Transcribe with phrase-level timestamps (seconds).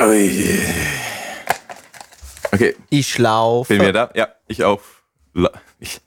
[0.00, 0.60] Ui.
[2.52, 3.72] Okay, Ich laufe.
[3.74, 4.10] bin wieder da?
[4.14, 5.02] Ja, ich auf.
[5.80, 6.00] Ich,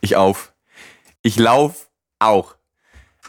[0.00, 0.52] ich auf.
[1.22, 1.88] Ich lauf
[2.18, 2.56] auch.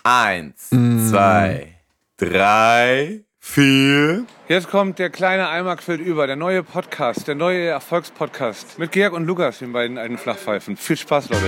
[0.04, 1.79] Eins, zwei,
[2.17, 4.25] drei, vier.
[4.47, 9.13] Jetzt kommt der kleine Eimer quillt über, der neue Podcast, der neue Erfolgspodcast mit Georg
[9.13, 10.77] und Lukas, den beiden alten Flachpfeifen.
[10.77, 11.47] Viel Spaß, Leute.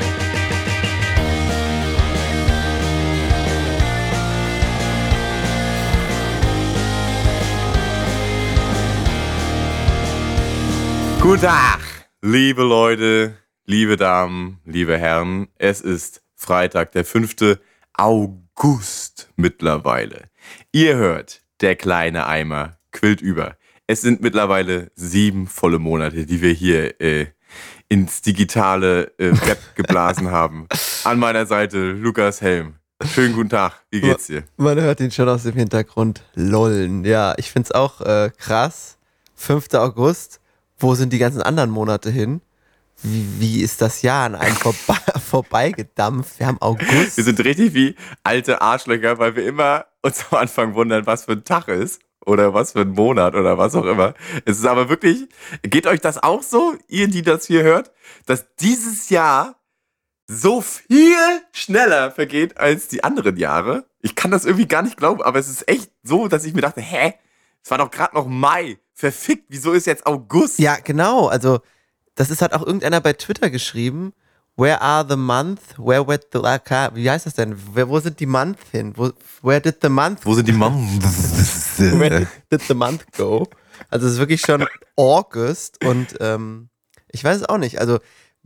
[11.27, 11.81] Guten Tag,
[12.22, 15.50] liebe Leute, liebe Damen, liebe Herren.
[15.58, 17.59] Es ist Freitag, der 5.
[17.91, 20.30] August mittlerweile.
[20.72, 23.58] Ihr hört, der kleine Eimer quillt über.
[23.88, 27.26] Es sind mittlerweile sieben volle Monate, die wir hier äh,
[27.89, 30.70] ins digitale äh, Web geblasen haben.
[31.03, 32.75] An meiner Seite Lukas Helm.
[33.05, 34.44] Schönen guten Tag, wie geht's dir?
[34.55, 37.03] Man hört ihn schon aus dem Hintergrund lollen.
[37.03, 38.98] Ja, ich find's auch äh, krass.
[39.36, 39.73] 5.
[39.73, 40.39] August.
[40.77, 42.42] Wo sind die ganzen anderen Monate hin?
[43.03, 44.78] Wie, wie ist das Jahr an einem vorbe
[45.20, 46.39] vorbeigedampft?
[46.39, 47.17] Wir haben August.
[47.17, 51.33] Wir sind richtig wie alte Arschlöcher, weil wir immer uns am Anfang wundern, was für
[51.33, 54.14] ein Tag ist oder was für ein Monat oder was auch immer.
[54.45, 55.28] Es ist aber wirklich,
[55.61, 57.92] geht euch das auch so, ihr, die das hier hört,
[58.25, 59.55] dass dieses Jahr
[60.28, 61.16] so viel
[61.53, 63.86] schneller vergeht als die anderen Jahre?
[64.02, 66.61] Ich kann das irgendwie gar nicht glauben, aber es ist echt so, dass ich mir
[66.61, 67.14] dachte, hä?
[67.64, 68.78] Es war doch gerade noch Mai.
[68.98, 70.58] Verfickt, wieso ist jetzt August?
[70.58, 71.28] Ja, genau.
[71.28, 71.59] Also,
[72.16, 74.12] das ist halt auch irgendeiner bei Twitter geschrieben.
[74.56, 75.62] Where are the month?
[75.78, 77.56] Where went the Wie heißt das denn?
[77.76, 78.94] Where, wo sind die month hin?
[78.95, 79.12] Wo,
[79.44, 80.73] where did the month Wo sind die Mam?
[81.78, 83.48] Where did the month go?
[83.92, 86.70] Also es ist wirklich schon August und ähm,
[87.11, 87.80] ich weiß es auch nicht.
[87.80, 88.00] Also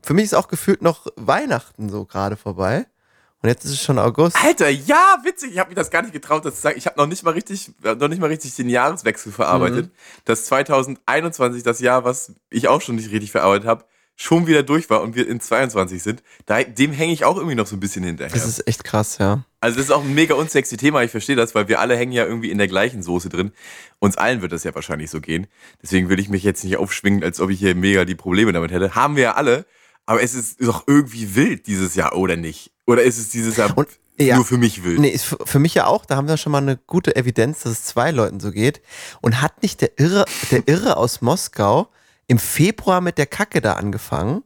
[0.03, 2.87] für mich ist auch gefühlt noch Weihnachten so gerade vorbei.
[3.41, 4.37] Und jetzt ist es schon August.
[4.43, 5.53] Alter, ja, witzig.
[5.53, 6.77] Ich habe mir das gar nicht getraut, das zu sagen.
[6.77, 9.89] Ich habe noch nicht mal richtig, noch nicht mal richtig den Jahreswechsel verarbeitet.
[10.25, 14.89] Dass 2021, das Jahr, was ich auch schon nicht richtig verarbeitet habe, schon wieder durch
[14.91, 16.21] war und wir in 22 sind.
[16.45, 18.31] Da, dem hänge ich auch irgendwie noch so ein bisschen hinterher.
[18.31, 19.43] Das ist echt krass, ja.
[19.59, 21.01] also das ist auch ein mega unsexy Thema.
[21.01, 23.51] Ich verstehe das, weil wir alle hängen ja irgendwie in der gleichen Soße drin.
[23.99, 25.47] Uns allen wird das ja wahrscheinlich so gehen.
[25.81, 28.71] Deswegen will ich mich jetzt nicht aufschwingen, als ob ich hier mega die Probleme damit
[28.71, 28.93] hätte.
[28.93, 29.65] Haben wir ja alle.
[30.05, 32.71] Aber es ist doch irgendwie wild dieses Jahr, oder nicht?
[32.91, 33.87] Oder ist es dieses Jahr Und-
[34.19, 34.35] ja.
[34.35, 34.99] nur für mich wild?
[34.99, 37.71] Nee, ist für mich ja auch, da haben wir schon mal eine gute Evidenz, dass
[37.71, 38.81] es zwei Leuten so geht.
[39.21, 41.89] Und hat nicht der Irre, der Irre aus Moskau
[42.27, 44.43] im Februar mit der Kacke da angefangen?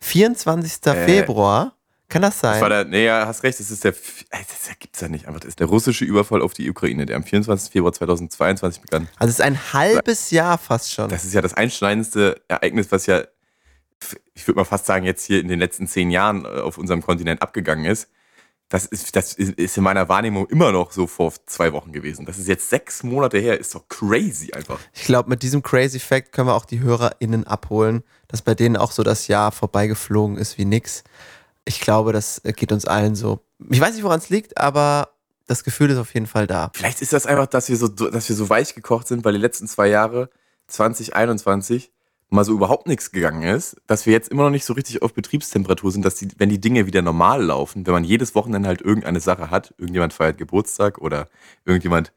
[0.00, 0.86] 24.
[0.86, 1.74] Äh, Februar.
[2.08, 2.52] Kann das sein?
[2.54, 5.40] Das war der, nee, ja, hast recht, das ist der, das gibt's ja nicht einfach.
[5.40, 7.70] Das ist der russische Überfall auf die Ukraine, der am 24.
[7.70, 9.08] Februar 2022 begann.
[9.18, 11.10] also es ist ein halbes Jahr fast schon.
[11.10, 13.24] Das ist ja das einschneidendste Ereignis, was ja,
[14.34, 17.02] ich würde mal fast sagen, jetzt hier in den letzten zehn Jahren äh, auf unserem
[17.02, 18.08] Kontinent abgegangen ist.
[18.68, 22.26] Das ist, das ist ist in meiner Wahrnehmung immer noch so vor zwei Wochen gewesen.
[22.26, 24.78] Das ist jetzt sechs Monate her, ist doch crazy einfach.
[24.92, 28.76] Ich glaube, mit diesem Crazy Fact können wir auch die HörerInnen abholen, dass bei denen
[28.76, 31.02] auch so das Jahr vorbeigeflogen ist wie nix.
[31.64, 33.40] Ich glaube, das geht uns allen so.
[33.70, 35.08] Ich weiß nicht, woran es liegt, aber
[35.46, 36.70] das Gefühl ist auf jeden Fall da.
[36.74, 39.38] Vielleicht ist das einfach, dass wir so, dass wir so weich gekocht sind, weil die
[39.38, 40.28] letzten zwei Jahre,
[40.68, 41.90] 2021,
[42.30, 45.14] mal so überhaupt nichts gegangen ist, dass wir jetzt immer noch nicht so richtig auf
[45.14, 48.82] Betriebstemperatur sind, dass die, wenn die Dinge wieder normal laufen, wenn man jedes Wochenende halt
[48.82, 51.28] irgendeine Sache hat, irgendjemand feiert Geburtstag oder
[51.64, 52.12] irgendjemand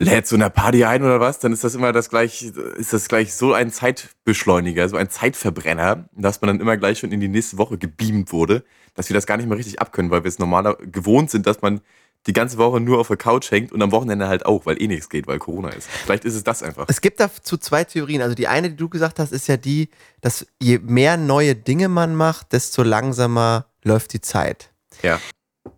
[0.00, 2.42] lädt so eine Party ein oder was, dann ist das immer das gleich,
[2.76, 7.12] ist das gleich so ein Zeitbeschleuniger, so ein Zeitverbrenner, dass man dann immer gleich schon
[7.12, 8.64] in die nächste Woche gebeamt wurde,
[8.94, 11.60] dass wir das gar nicht mehr richtig abkönnen, weil wir es normaler gewohnt sind, dass
[11.60, 11.82] man
[12.26, 14.86] die ganze Woche nur auf der Couch hängt und am Wochenende halt auch, weil eh
[14.88, 15.88] nichts geht, weil Corona ist.
[15.88, 16.84] Vielleicht ist es das einfach.
[16.88, 18.20] Es gibt dazu zwei Theorien.
[18.20, 19.88] Also die eine, die du gesagt hast, ist ja die,
[20.20, 24.70] dass je mehr neue Dinge man macht, desto langsamer läuft die Zeit.
[25.02, 25.18] Ja.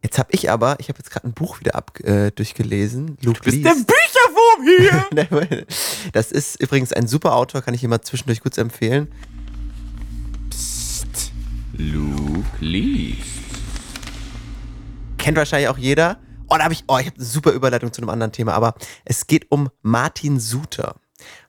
[0.03, 3.19] Jetzt habe ich aber, ich habe jetzt gerade ein Buch wieder ab, äh, durchgelesen.
[3.23, 3.67] Luke Du bist liest.
[3.67, 5.67] der Bücherwurm hier!
[6.13, 9.09] Das ist übrigens ein super Autor, kann ich immer zwischendurch kurz empfehlen.
[11.77, 13.21] Luke liest.
[15.19, 16.19] Kennt wahrscheinlich auch jeder.
[16.53, 18.75] Oh, da habe ich, oh, ich habe eine super Überleitung zu einem anderen Thema, aber
[19.07, 20.97] es geht um Martin Suter.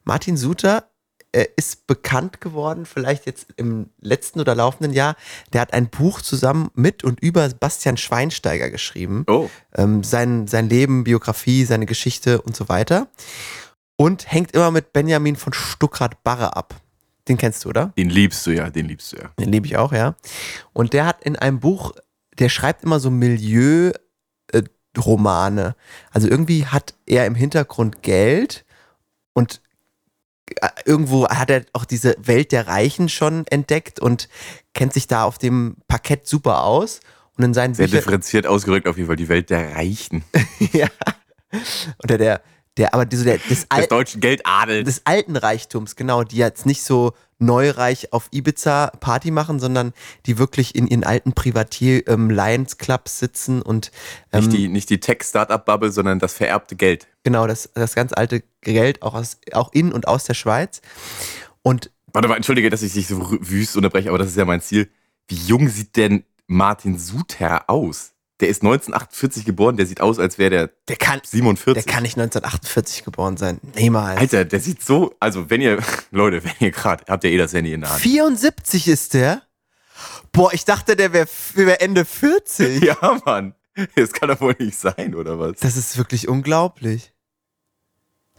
[0.06, 0.90] Martin Suter
[1.34, 5.18] äh, ist bekannt geworden, vielleicht jetzt im letzten oder laufenden Jahr.
[5.52, 9.26] Der hat ein Buch zusammen mit und über Bastian Schweinsteiger geschrieben.
[9.28, 9.50] Oh.
[9.76, 13.10] Ähm, sein, sein Leben, Biografie, seine Geschichte und so weiter.
[13.98, 16.76] Und hängt immer mit Benjamin von Stuckrad-Barre ab.
[17.28, 17.92] Den kennst du, oder?
[17.98, 19.32] Den liebst du ja, den liebst du ja.
[19.38, 20.16] Den liebe ich auch, ja.
[20.72, 21.92] Und der hat in einem Buch,
[22.40, 23.12] der schreibt immer so
[24.96, 25.76] Milieu-Romane.
[26.12, 28.66] Also irgendwie hat er im Hintergrund Geld
[29.34, 29.62] und
[30.62, 34.30] äh, irgendwo hat er auch diese Welt der Reichen schon entdeckt und
[34.74, 37.00] kennt sich da auf dem Parkett super aus.
[37.36, 40.24] Und in seinen Sehr Büchern, differenziert ausgerückt auf jeden Fall, die Welt der Reichen.
[40.72, 40.88] ja.
[42.04, 42.42] Oder der,
[42.78, 44.86] Der, aber diese, der, des, des Al deutschen Geldadels.
[44.86, 47.14] des alten Reichtums, genau, die jetzt nicht so
[47.46, 49.94] neureich auf Ibiza Party machen, sondern
[50.26, 53.92] die wirklich in ihren alten Privatier ähm, Lions Clubs sitzen und
[54.32, 57.08] ähm, nicht die, nicht die Tech-Startup-Bubble, sondern das vererbte Geld.
[57.24, 60.82] genau das, das ganz alte Geld auch, aus, auch in und aus der Schweiz.
[61.62, 64.62] Und Warte mal, entschuldige, dass ich dich so wüst unterbreche, aber das ist ja mein
[64.62, 64.90] Ziel.
[65.28, 68.13] Wie jung sieht denn Martin Suter aus?
[68.44, 71.82] Der ist 1948 geboren, der sieht aus, als wäre der der kann, 47.
[71.82, 73.62] der kann nicht 1948 geboren sein.
[73.74, 74.20] Niemals.
[74.20, 75.80] Alter, der sieht so, also wenn ihr,
[76.12, 78.02] Leute, wenn ihr gerade, habt ihr eh das Handy in der Hand.
[78.02, 79.44] 74 ist der?
[80.34, 82.84] Boah, ich dachte, der wäre wär Ende 40.
[82.84, 83.56] Ja, Mann.
[83.96, 85.60] Das kann doch wohl nicht sein, oder was?
[85.62, 87.13] Das ist wirklich unglaublich.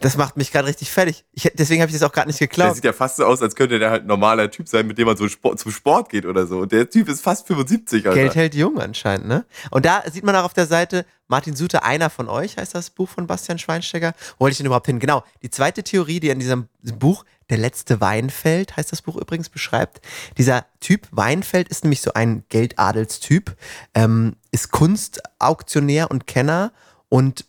[0.01, 1.23] Das macht mich gerade richtig fertig.
[1.31, 2.75] Ich, deswegen habe ich das auch gerade nicht Der geglaubt.
[2.75, 5.05] sieht ja fast so aus, als könnte der halt ein normaler Typ sein, mit dem
[5.07, 6.59] man so Sport, zum Sport geht oder so.
[6.59, 8.19] Und der Typ ist fast 75, Alter.
[8.19, 9.45] Geld hält jung anscheinend, ne?
[9.71, 12.89] Und da sieht man auch auf der Seite, Martin Suter, einer von euch, heißt das
[12.89, 14.13] Buch von Bastian Schweinsteiger.
[14.37, 14.99] Wo wollte ich denn überhaupt hin?
[14.99, 16.67] Genau, die zweite Theorie, die in diesem
[16.99, 20.01] Buch, Der letzte Weinfeld, heißt das Buch übrigens, beschreibt.
[20.37, 23.55] Dieser Typ, Weinfeld, ist nämlich so ein Geldadelstyp,
[23.93, 26.71] ähm, ist Kunstauktionär und Kenner
[27.07, 27.45] und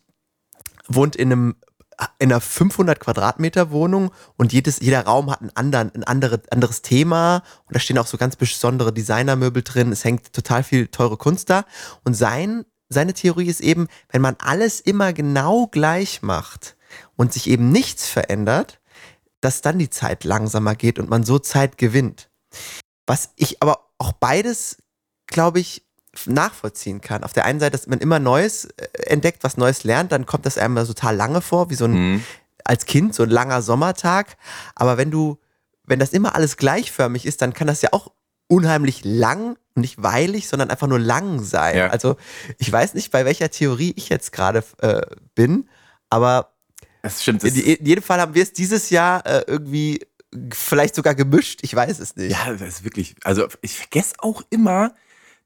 [0.87, 1.56] wohnt in einem
[2.19, 6.82] in einer 500 Quadratmeter Wohnung und jedes, jeder Raum hat einen anderen, ein andere, anderes
[6.82, 9.93] Thema und da stehen auch so ganz besondere Designermöbel drin.
[9.93, 11.64] Es hängt total viel teure Kunst da
[12.04, 16.76] und sein, seine Theorie ist eben, wenn man alles immer genau gleich macht
[17.16, 18.81] und sich eben nichts verändert,
[19.40, 22.31] dass dann die Zeit langsamer geht und man so Zeit gewinnt.
[23.06, 24.78] Was ich aber auch beides,
[25.26, 25.86] glaube ich,
[26.24, 27.24] nachvollziehen kann.
[27.24, 30.46] Auf der einen Seite, dass man immer Neues äh, entdeckt, was Neues lernt, dann kommt
[30.46, 32.24] das einem total lange vor, wie so ein, Mhm.
[32.64, 34.36] als Kind, so ein langer Sommertag.
[34.74, 35.38] Aber wenn du,
[35.84, 38.10] wenn das immer alles gleichförmig ist, dann kann das ja auch
[38.48, 41.76] unheimlich lang und nicht weilig, sondern einfach nur lang sein.
[41.76, 41.88] Ja.
[41.88, 42.16] Also
[42.58, 45.02] ich weiß nicht, bei welcher Theorie ich jetzt gerade äh,
[45.34, 45.68] bin,
[46.10, 46.52] aber
[47.02, 47.42] Das stimmt.
[47.42, 50.06] Das in, in jedem Fall haben wir es dieses Jahr äh, irgendwie
[50.52, 51.60] vielleicht sogar gemischt.
[51.62, 52.30] Ich weiß es nicht.
[52.32, 53.16] Ja, das ist wirklich.
[53.24, 54.94] Also ich vergesse auch immer,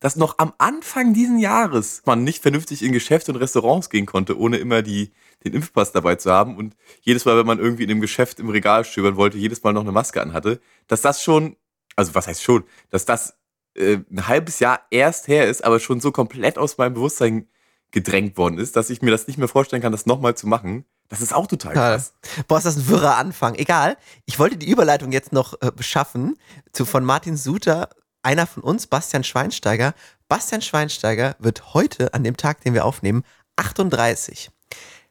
[0.00, 4.38] dass noch am Anfang diesen Jahres man nicht vernünftig in Geschäfte und Restaurants gehen konnte,
[4.38, 5.12] ohne immer die,
[5.44, 6.56] den Impfpass dabei zu haben.
[6.56, 9.72] Und jedes Mal, wenn man irgendwie in einem Geschäft im Regal stöbern wollte, jedes Mal
[9.72, 11.56] noch eine Maske anhatte, dass das schon,
[11.96, 13.34] also was heißt schon, dass das
[13.74, 17.46] äh, ein halbes Jahr erst her ist, aber schon so komplett aus meinem Bewusstsein
[17.90, 20.84] gedrängt worden ist, dass ich mir das nicht mehr vorstellen kann, das nochmal zu machen.
[21.08, 22.14] Das ist auch total krass.
[22.46, 23.56] Boah, ist das ein wirrer Anfang.
[23.56, 23.96] Egal.
[24.26, 26.36] Ich wollte die Überleitung jetzt noch äh, beschaffen
[26.72, 27.90] zu von Martin Suter,
[28.22, 29.94] einer von uns, Bastian Schweinsteiger.
[30.28, 33.24] Bastian Schweinsteiger wird heute, an dem Tag, den wir aufnehmen,
[33.56, 34.50] 38.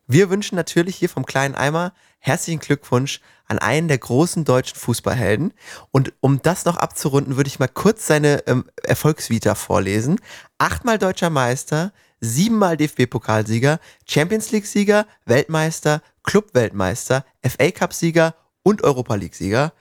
[0.07, 5.53] Wir wünschen natürlich hier vom kleinen Eimer herzlichen Glückwunsch an einen der großen deutschen Fußballhelden.
[5.91, 10.19] Und um das noch abzurunden, würde ich mal kurz seine ähm, Erfolgsvita vorlesen.
[10.57, 19.73] Achtmal deutscher Meister, siebenmal DFB-Pokalsieger, Champions League-Sieger, Weltmeister, Club-Weltmeister, FA-Cup-Sieger und Europa League-Sieger.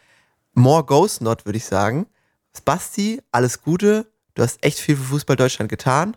[0.55, 2.07] More goes not, würde ich sagen.
[2.61, 4.11] Basti, alles Gute.
[4.35, 6.17] Du hast echt viel für Fußball Deutschland getan.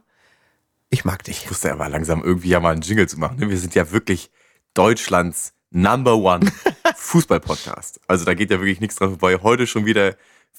[0.90, 1.44] Ich mag dich.
[1.44, 3.38] Ich wusste aber langsam irgendwie ja mal einen Jingle zu machen.
[3.40, 3.50] ne?
[3.50, 4.30] Wir sind ja wirklich
[4.74, 6.52] Deutschlands Number One
[6.96, 8.02] Fußball-Podcast.
[8.08, 9.40] Also da geht ja wirklich nichts dran vorbei.
[9.42, 10.16] Heute schon wieder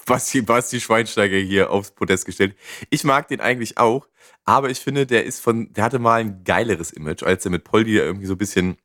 [0.07, 2.57] Basti, Basti Schweinsteiger hier aufs Podest gestellt.
[2.91, 4.09] Ich mag den eigentlich auch,
[4.45, 7.65] aber ich finde, der ist von, der hatte mal ein geileres Image, als er mit
[7.65, 8.77] Poldi irgendwie so ein bisschen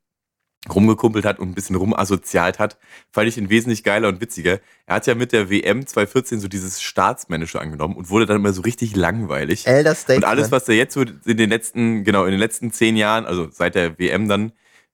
[0.73, 2.77] rumgekumpelt hat und ein bisschen rumassozialt hat,
[3.11, 4.59] fand ich ihn wesentlich geiler und witziger.
[4.85, 8.53] Er hat ja mit der WM 2014 so dieses Staatsmännische angenommen und wurde dann immer
[8.53, 9.67] so richtig langweilig.
[9.67, 10.25] Elder Und Statement.
[10.25, 13.49] alles, was er jetzt so in den letzten, genau, in den letzten zehn Jahren, also
[13.51, 14.51] seit der WM dann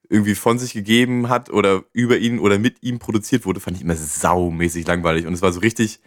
[0.09, 3.83] irgendwie von sich gegeben hat oder über ihn oder mit ihm produziert wurde, fand ich
[3.83, 5.25] immer saumäßig langweilig.
[5.25, 5.99] Und es war so richtig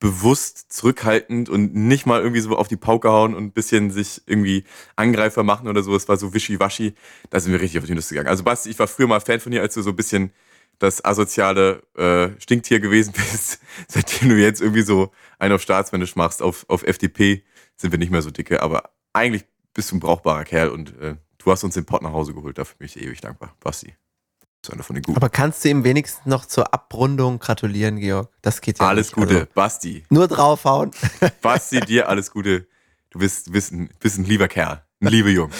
[0.00, 4.22] bewusst zurückhaltend und nicht mal irgendwie so auf die Pauke hauen und ein bisschen sich
[4.26, 4.64] irgendwie
[4.96, 5.94] Angreifer machen oder so.
[5.94, 6.94] Es war so wischiwaschi.
[7.28, 8.28] Da sind wir richtig auf die Nüsse gegangen.
[8.28, 10.32] Also Basti, ich war früher mal Fan von dir, als du so ein bisschen
[10.78, 13.60] das asoziale äh, Stinktier gewesen bist.
[13.88, 17.44] Seitdem du jetzt irgendwie so einen auf staatsmännisch machst, auf, auf FDP,
[17.76, 18.62] sind wir nicht mehr so dicke.
[18.62, 22.12] Aber eigentlich bist du ein brauchbarer Kerl und äh, du hast uns den Pott nach
[22.12, 22.56] Hause geholt.
[22.56, 23.54] Dafür bin ich ewig dankbar.
[23.60, 23.94] Basti.
[24.62, 25.16] Du bist einer von den Guten.
[25.16, 28.28] Aber kannst du ihm wenigstens noch zur Abrundung gratulieren, Georg?
[28.42, 29.14] Das geht ja alles nicht.
[29.14, 29.34] Gute.
[29.34, 30.04] Also, Basti.
[30.10, 30.90] nur draufhauen.
[31.40, 32.66] Basti, dir alles Gute.
[33.08, 34.82] Du bist, bist, ein, bist ein lieber Kerl.
[35.00, 35.52] Ein lieber Junge.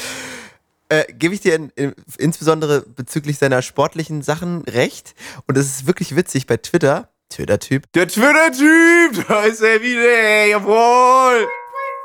[0.91, 5.15] äh, gebe ich dir in, in, insbesondere bezüglich seiner sportlichen Sachen recht.
[5.47, 7.09] Und es ist wirklich witzig bei Twitter.
[7.31, 7.91] Twitter-Typ.
[7.93, 11.47] Der Twitter-Typ, da ist er wieder, jawohl.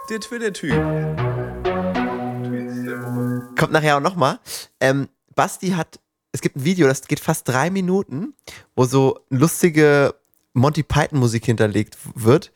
[0.09, 0.71] Der Twitter-Typ.
[3.57, 4.39] Kommt nachher auch nochmal.
[4.79, 5.99] Ähm, Basti hat,
[6.35, 8.33] es gibt ein Video, das geht fast drei Minuten,
[8.75, 10.13] wo so lustige
[10.53, 12.51] Monty Python Musik hinterlegt wird,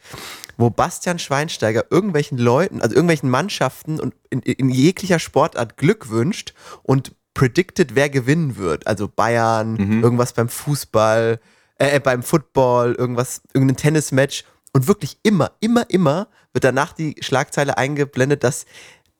[0.58, 6.54] wo Bastian Schweinsteiger irgendwelchen Leuten, also irgendwelchen Mannschaften und in, in jeglicher Sportart Glück wünscht
[6.84, 8.86] und predicted, wer gewinnen wird.
[8.88, 10.04] Also Bayern, Mhm.
[10.04, 11.40] irgendwas beim Fußball,
[11.78, 14.44] äh, beim Football, irgendwas, irgendein Tennismatch.
[14.74, 18.66] Und wirklich immer, immer, immer wird danach die Schlagzeile eingeblendet, dass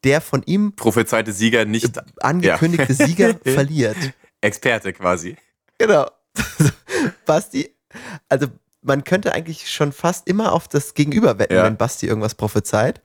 [0.04, 3.06] der von ihm Prophezeite Sieger nicht angekündigte Ja.
[3.06, 3.98] Sieger verliert.
[4.42, 5.38] Experte quasi.
[5.78, 6.10] Genau.
[7.26, 7.76] Basti,
[8.30, 8.48] also
[8.82, 11.64] man könnte eigentlich schon fast immer auf das Gegenüber wetten, Ja.
[11.64, 13.02] wenn Basti irgendwas prophezeit.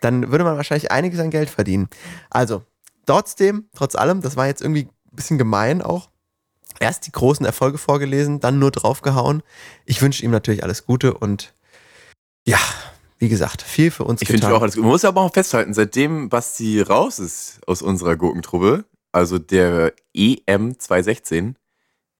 [0.00, 1.88] Dann würde man wahrscheinlich einiges an Geld verdienen.
[2.30, 2.62] Also,
[3.06, 6.10] trotzdem, trotz allem, das war jetzt irgendwie ein bisschen gemein auch.
[6.78, 9.42] Erst die großen Erfolge vorgelesen, dann nur draufgehauen.
[9.84, 11.52] Ich wünsche ihm natürlich alles Gute und
[12.46, 12.58] ja,
[13.18, 14.54] wie gesagt, viel für uns Ich finde getan.
[14.56, 14.84] auch alles gut.
[14.84, 20.78] Man muss aber auch festhalten, seitdem Basti raus ist aus unserer Gurkentruppe, also der EM
[20.78, 21.56] 2016,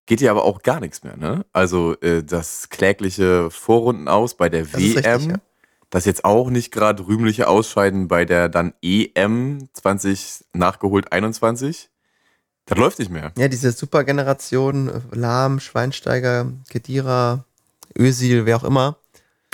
[0.07, 1.45] geht ja aber auch gar nichts mehr, ne?
[1.53, 5.41] Also äh, das klägliche Vorrunden aus bei der Das WM, richtig, ja.
[5.91, 11.91] das jetzt auch nicht gerade rühmliche Ausscheiden bei der dann EM 20 nachgeholt 21,
[12.67, 13.33] das läuft nicht mehr.
[13.37, 17.45] Ja, diese Supergeneration, äh, Lahm, Schweinsteiger, Kedira,
[17.99, 18.97] Özil, wer auch immer.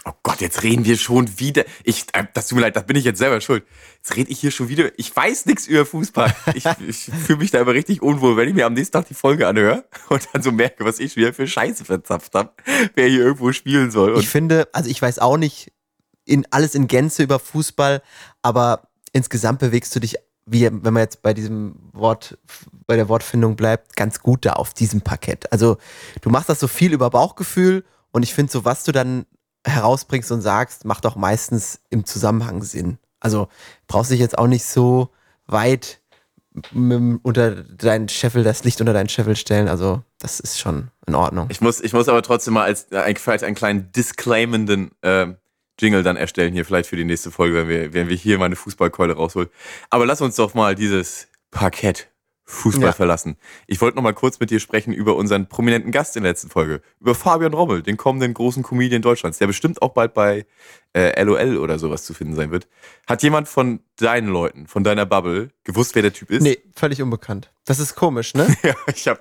[0.08, 1.64] Oh Gott, jetzt reden wir schon wieder.
[1.82, 3.64] Ich, äh, das tut mir leid, das bin ich jetzt selber schuld.
[3.96, 4.96] Jetzt rede ich hier schon wieder.
[4.98, 6.32] Ich weiß nichts über Fußball.
[6.54, 9.14] Ich, ich fühle mich da immer richtig unwohl, wenn ich mir am nächsten Tag die
[9.14, 12.52] Folge anhöre und dann so merke, was ich wieder für Scheiße verzapft habe,
[12.94, 14.12] wer hier irgendwo spielen soll.
[14.12, 15.72] Und ich finde, also ich weiß auch nicht
[16.25, 18.00] in alles in Gänze über Fußball,
[18.42, 22.38] aber insgesamt bewegst du dich, wie, wenn man jetzt bei diesem Wort,
[22.86, 25.50] bei der Wortfindung bleibt, ganz gut da auf diesem Parkett.
[25.50, 25.78] Also
[26.20, 29.26] du machst das so viel über Bauchgefühl und ich finde so, was du dann
[29.66, 32.99] herausbringst und sagst, macht auch meistens im Zusammenhang Sinn.
[33.20, 33.49] Also
[33.87, 35.11] brauchst dich jetzt auch nicht so
[35.46, 36.00] weit
[36.73, 39.68] unter deinen Scheffel, das Licht unter deinen Scheffel stellen.
[39.68, 41.49] Also das ist schon in Ordnung.
[41.50, 45.26] ich muss, ich muss aber trotzdem mal als äh, vielleicht einen kleinen disclaimenden äh,
[45.78, 48.56] Jingle dann erstellen hier vielleicht für die nächste Folge, wenn wir, wenn wir hier meine
[48.56, 49.50] Fußballkeule rausholen.
[49.90, 52.08] Aber lass uns doch mal dieses Parkett
[52.49, 52.93] Fußball Ja.
[52.93, 53.37] verlassen.
[53.67, 56.49] Ich wollte noch mal kurz mit dir sprechen über unseren prominenten Gast in der letzten
[56.49, 60.47] Folge, über Fabian Rommel, den kommenden großen Comedian Deutschlands, der bestimmt auch bald bei
[60.95, 62.69] äh, LOL oder sowas zu finden sein wird.
[63.09, 66.43] Hat jemand von deinen Leuten, von deiner Bubble, gewusst, wer der Typ ist?
[66.43, 67.53] Nee, völlig unbekannt.
[67.65, 68.47] Das ist komisch, ne?
[68.62, 69.21] Ja, ich habe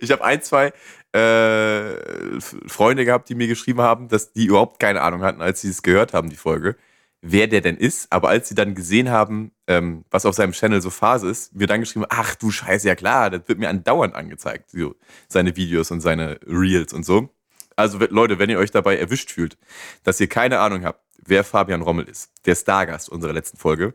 [0.00, 0.72] ich hab ein, zwei
[1.12, 5.68] äh, Freunde gehabt, die mir geschrieben haben, dass die überhaupt keine Ahnung hatten, als sie
[5.68, 6.76] es gehört haben, die Folge,
[7.20, 8.12] wer der denn ist.
[8.12, 11.66] Aber als sie dann gesehen haben, ähm, was auf seinem Channel so Phase ist, mir
[11.66, 14.94] dann geschrieben, ach du Scheiße, ja klar, das wird mir andauernd angezeigt, so,
[15.28, 17.28] seine Videos und seine Reels und so.
[17.76, 19.56] Also Leute, wenn ihr euch dabei erwischt fühlt,
[20.02, 23.94] dass ihr keine Ahnung habt, wer Fabian Rommel ist, der Stargast unserer letzten Folge,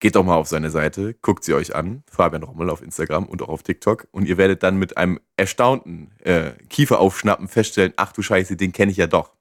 [0.00, 3.42] Geht doch mal auf seine Seite, guckt sie euch an, Fabian Rommel auf Instagram und
[3.42, 8.22] auch auf TikTok und ihr werdet dann mit einem erstaunten äh, Kieferaufschnappen feststellen, ach du
[8.22, 9.34] Scheiße, den kenne ich ja doch.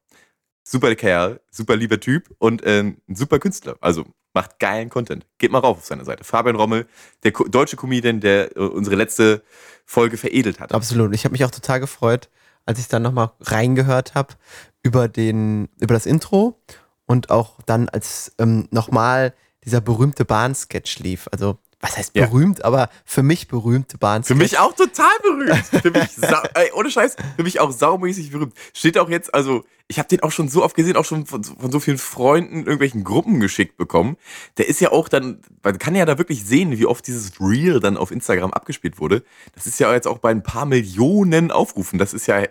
[0.63, 3.77] Super Kerl, super lieber Typ und ähm, ein super Künstler.
[3.81, 5.25] Also macht geilen Content.
[5.37, 6.23] Geht mal rauf auf seine Seite.
[6.23, 6.87] Fabian Rommel,
[7.23, 9.43] der Ko deutsche Comedian, der äh, unsere letzte
[9.85, 10.73] Folge veredelt hat.
[10.73, 11.13] Absolut.
[11.15, 12.29] Ich habe mich auch total gefreut,
[12.65, 14.35] als ich dann nochmal reingehört habe
[14.83, 16.61] über über das Intro
[17.05, 19.33] und auch dann, als ähm, nochmal
[19.65, 21.27] dieser berühmte Bahnsketch lief.
[21.31, 22.25] Also, was heißt Ja.
[22.27, 24.37] berühmt, aber für mich berühmte Für Bahnsketch.
[24.37, 25.65] mich auch total berühmt.
[25.65, 28.53] Für mich, sau, ey, ohne Scheiß, für mich auch saumäßig berühmt.
[28.73, 31.43] Steht auch jetzt, also, ich habe den auch schon so oft gesehen, auch schon von,
[31.43, 34.17] von so vielen Freunden irgendwelchen Gruppen geschickt bekommen.
[34.57, 37.79] Der ist ja auch dann, man kann ja da wirklich sehen, wie oft dieses Reel
[37.79, 39.23] dann auf Instagram abgespielt wurde.
[39.55, 41.97] Das ist ja jetzt auch bei ein paar Millionen Aufrufen.
[41.97, 42.43] Das ist ja,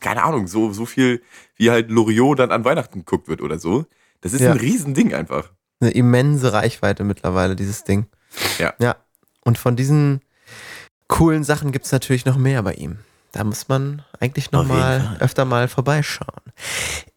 [0.00, 1.22] keine Ahnung, so, so viel,
[1.56, 3.86] wie halt Loriot dann an Weihnachten geguckt wird oder so.
[4.20, 4.50] Das ist Ja.
[4.52, 5.52] ein Riesending einfach.
[5.80, 8.06] Eine immense Reichweite mittlerweile, dieses Ding.
[8.58, 8.74] Ja.
[8.78, 8.96] Ja.
[9.44, 10.20] Und von diesen
[11.08, 12.98] coolen Sachen gibt es natürlich noch mehr bei ihm.
[13.32, 15.16] Da muss man eigentlich noch Auf jeden mal Fall.
[15.20, 16.52] öfter mal vorbeischauen.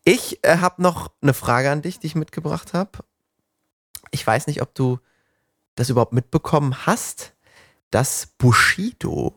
[0.03, 2.99] Ich äh, habe noch eine Frage an dich, die ich mitgebracht habe.
[4.11, 4.99] Ich weiß nicht, ob du
[5.75, 7.33] das überhaupt mitbekommen hast,
[7.91, 9.33] dass Bushido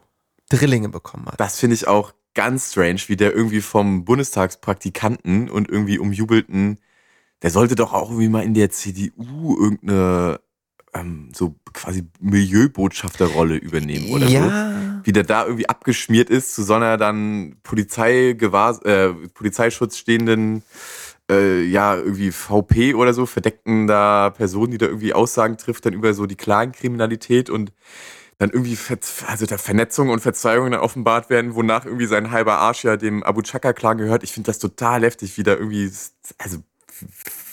[0.50, 1.40] Drillinge bekommen hat.
[1.40, 6.78] Das finde ich auch ganz strange, wie der irgendwie vom Bundestagspraktikanten und irgendwie umjubelten,
[7.42, 10.40] der sollte doch auch irgendwie mal in der CDU irgendeine
[10.98, 14.34] ähm, so quasi Milieubotschafterrolle übernehmen oder so.
[14.34, 15.00] ja.
[15.04, 20.62] Wie der da irgendwie abgeschmiert ist zu so einer dann Polizeigewahr, äh, Polizeischutz stehenden
[21.30, 25.92] äh, ja, irgendwie VP oder so, verdeckten da Personen, die da irgendwie Aussagen trifft, dann
[25.92, 27.72] über so die Clankriminalität und
[28.38, 28.78] dann irgendwie
[29.26, 33.24] also der Vernetzung und Verzeihungen dann offenbart werden, wonach irgendwie sein halber Arsch ja dem
[33.24, 34.22] Abu Chaka-Clan gehört.
[34.22, 35.90] Ich finde das total heftig, wie da irgendwie,
[36.38, 36.58] also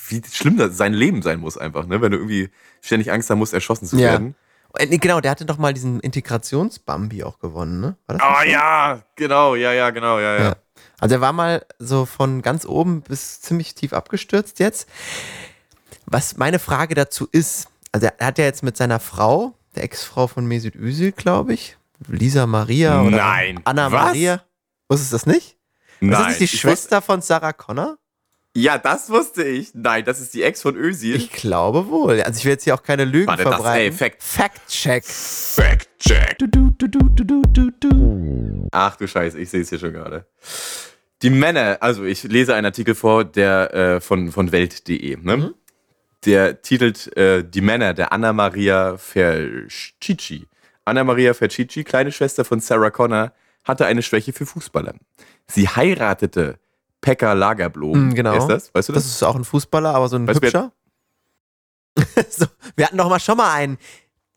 [0.10, 2.02] wie schlimm das sein Leben sein muss einfach, ne?
[2.02, 2.50] Wenn du irgendwie
[2.82, 4.12] ständig Angst haben musst, erschossen zu Ja.
[4.12, 4.36] werden.
[4.78, 7.96] Äh, Genau, der hatte doch mal diesen Integrationsbambi auch gewonnen, ne?
[8.08, 8.50] War das Oh so?
[8.52, 10.44] ja, genau, ja, ja, genau, ja, ja.
[10.44, 10.56] Ja.
[11.00, 14.88] Also er war mal so von ganz oben bis ziemlich tief abgestürzt jetzt.
[16.06, 20.28] Was meine Frage dazu ist, also er hat ja jetzt mit seiner Frau, der Ex-Frau
[20.28, 21.78] von Mesut Özil, glaube ich.
[22.08, 23.62] Lisa Maria oder Nein.
[23.64, 24.04] Anna Was?
[24.08, 24.44] Maria.
[24.90, 25.58] Wusstest du das nicht?
[26.02, 26.12] Nein.
[26.12, 27.98] Das ist nicht die Schwester von Sarah Connor?
[28.58, 29.72] Ja, das wusste ich.
[29.74, 31.18] Nein, das ist die Ex von Özil.
[31.18, 32.22] Ich glaube wohl.
[32.22, 33.86] Also ich will jetzt hier auch keine Lügen Warte, das- verbreiten.
[33.86, 35.04] ey, Fact- Fact-Check.
[35.06, 36.38] Fact check.
[36.40, 38.68] Du, du, du, du, du, du, du.
[38.72, 40.26] Ach du Scheiße, ich sehe es hier schon gerade.
[41.22, 45.38] Die Männer, also ich lese einen Artikel vor, der äh, von, von Welt.de, ne?
[45.38, 45.54] Mhm.
[46.26, 50.48] Der titelt äh, Die Männer der Anna Maria Fercici.
[50.86, 53.34] Anna Maria Fercici, kleine Schwester von Sarah Connor,
[53.66, 54.94] hatte eine Schwäche für Fußballer.
[55.48, 56.58] Sie heiratete
[57.06, 58.10] Pekka Lagerblom.
[58.10, 58.32] Mm, genau.
[58.32, 58.74] Wer ist das?
[58.74, 59.04] Weißt du das?
[59.04, 60.72] Das ist auch ein Fußballer, aber so ein Weißt hübscher.
[62.30, 63.78] so, wir hatten doch mal schon mal einen,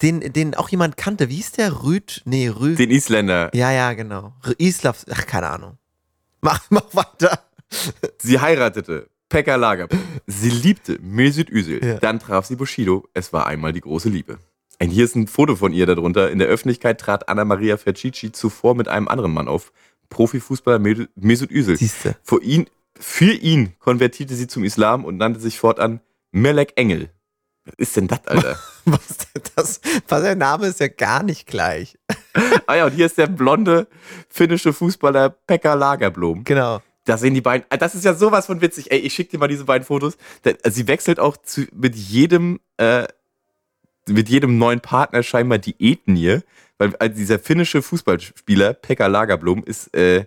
[0.02, 1.30] den, den auch jemand kannte.
[1.30, 1.82] Wie hieß der?
[1.82, 2.20] Rüd?
[2.26, 2.78] Nee, Rüd.
[2.78, 3.50] Den Isländer.
[3.54, 4.34] Ja, ja, genau.
[4.58, 5.78] Islav, ach, keine Ahnung.
[6.42, 7.40] Mach, mach weiter.
[8.18, 10.00] Sie heiratete Pekka Lagerblom.
[10.26, 11.84] Sie liebte Mesut Özil.
[11.84, 11.94] Ja.
[11.98, 13.08] Dann traf sie Bushido.
[13.14, 14.38] Es war einmal die große Liebe.
[14.80, 16.30] Und hier ist ein Foto von ihr darunter.
[16.30, 19.72] In der Öffentlichkeit trat Anna Maria Fercici zuvor mit einem anderen Mann auf.
[20.10, 21.76] Profifußballer Mesut Özil.
[21.76, 22.16] Siehste.
[22.22, 26.00] Für ihn, für ihn konvertierte sie zum Islam und nannte sich fortan
[26.32, 27.10] Melek Engel.
[27.64, 28.58] Was ist denn das, Alter?
[28.86, 29.80] Was denn das?
[30.08, 31.98] Was, der Name ist ja gar nicht gleich.
[32.66, 33.86] ah ja, und hier ist der blonde
[34.30, 36.44] finnische Fußballer Pekka Lagerblom.
[36.44, 36.80] Genau.
[37.04, 37.66] Da sehen die beiden.
[37.70, 38.90] ah, Das ist ja sowas von witzig.
[38.90, 40.16] Ey, ich schick dir mal diese beiden Fotos.
[40.44, 43.06] Also Sie wechselt auch zu, mit jedem, äh,
[44.06, 46.40] mit jedem neuen Partner scheinbar die Ethnie,
[46.78, 50.26] weil also dieser finnische Fußballspieler Pekka Lagerblom ist äh,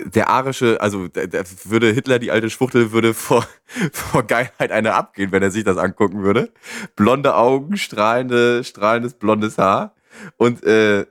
[0.00, 3.46] der arische, also der, der würde Hitler die alte Schwuchtel würde vor,
[3.92, 6.50] vor Geilheit eine abgehen, wenn er sich das angucken würde.
[6.96, 9.94] Blonde Augen, strahlende, strahlendes blondes Haar
[10.36, 11.06] und äh,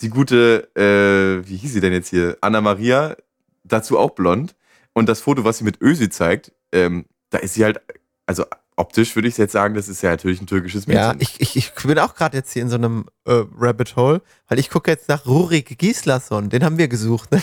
[0.00, 2.38] die gute, äh, wie hieß sie denn jetzt hier?
[2.40, 3.16] Anna Maria,
[3.64, 4.54] dazu auch blond.
[4.92, 7.80] Und das Foto, was sie mit Ösi zeigt, ähm, da ist sie halt,
[8.26, 8.44] also
[8.80, 11.02] optisch würde ich jetzt sagen, das ist ja natürlich ein türkisches Mädchen.
[11.02, 14.22] Ja, ich, ich, ich bin auch gerade jetzt hier in so einem äh, Rabbit Hole,
[14.48, 16.48] weil ich gucke jetzt nach Rurik Gislason.
[16.48, 17.30] Den haben wir gesucht.
[17.30, 17.42] Ne?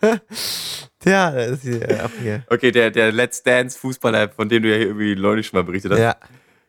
[1.04, 2.44] ja, das ist hier, auch hier.
[2.50, 5.64] okay, der, der Let's Dance Fußballer, von dem du ja hier irgendwie neulich schon mal
[5.64, 6.00] berichtet hast.
[6.00, 6.16] Ja.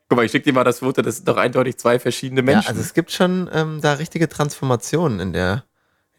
[0.07, 2.45] Guck mal, ich schick dir mal das Foto, das sind doch eindeutig zwei verschiedene ja,
[2.45, 2.67] Menschen.
[2.67, 5.63] also es gibt schon ähm, da richtige Transformationen in der,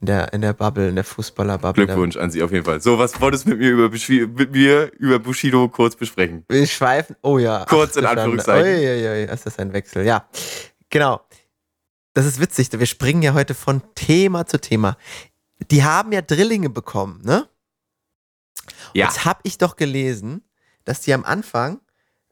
[0.00, 1.86] in der, in der Bubble, in der Fußballer-Bubble.
[1.86, 2.80] Glückwunsch an Sie auf jeden Fall.
[2.80, 6.44] So, was wolltest du mit mir über, mit mir über Bushido kurz besprechen?
[6.48, 7.64] Wir schweifen, oh ja.
[7.68, 8.22] Kurz in du Schande.
[8.22, 8.66] Anführungszeichen.
[8.66, 10.28] Uiuiui, ist das ein Wechsel, ja.
[10.90, 11.20] Genau.
[12.12, 14.96] Das ist witzig, wir springen ja heute von Thema zu Thema.
[15.70, 17.48] Die haben ja Drillinge bekommen, ne?
[18.92, 19.06] Ja.
[19.06, 20.42] Jetzt habe ich doch gelesen,
[20.84, 21.80] dass die am Anfang,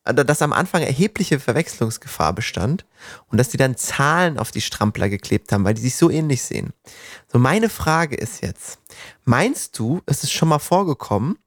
[0.05, 2.85] dass am Anfang erhebliche Verwechslungsgefahr bestand
[3.29, 6.43] und dass die dann Zahlen auf die Strampler geklebt haben, weil die sich so ähnlich
[6.43, 6.73] sehen.
[7.33, 8.79] So, meine Frage ist jetzt,
[9.25, 11.38] meinst du, es ist schon mal vorgekommen,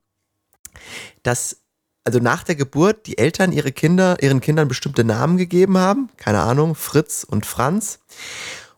[1.23, 1.57] dass
[2.05, 6.41] also nach der Geburt die Eltern ihre Kinder, ihren Kindern bestimmte Namen gegeben haben, keine
[6.41, 7.99] Ahnung, Fritz und Franz.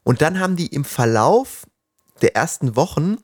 [0.04, 1.68] Und dann haben die im Verlauf
[2.22, 3.18] der ersten Wochen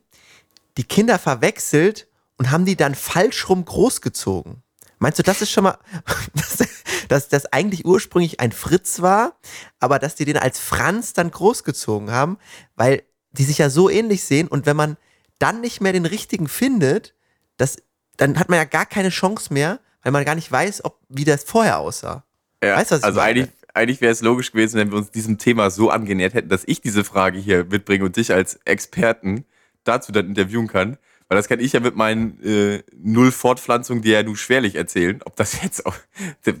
[0.76, 4.63] die Kinder verwechselt und haben die dann falsch rum großgezogen.
[5.04, 5.76] Meinst du, das ist schon mal,
[6.34, 6.66] dass,
[7.08, 9.38] dass das eigentlich ursprünglich ein Fritz war,
[9.78, 12.38] aber dass die den als Franz dann großgezogen haben,
[12.74, 14.96] weil die sich ja so ähnlich sehen und wenn man
[15.38, 17.12] dann nicht mehr den richtigen findet,
[17.58, 17.76] das,
[18.16, 21.24] dann hat man ja gar keine Chance mehr, weil man gar nicht weiß, ob, wie
[21.24, 22.24] das vorher aussah.
[22.62, 23.28] Ja, Weißt du, was ich also meine?
[23.28, 26.62] eigentlich, eigentlich wäre es logisch gewesen, wenn wir uns diesem Thema so angenähert hätten, dass
[26.64, 29.44] ich diese Frage hier mitbringe und dich als Experten
[29.84, 30.96] dazu dann interviewen kann.
[31.34, 35.34] Weil das kann ich ja mit meinen äh, Null-Fortpflanzungen dir ja nur schwerlich erzählen, ob
[35.34, 35.96] das jetzt auch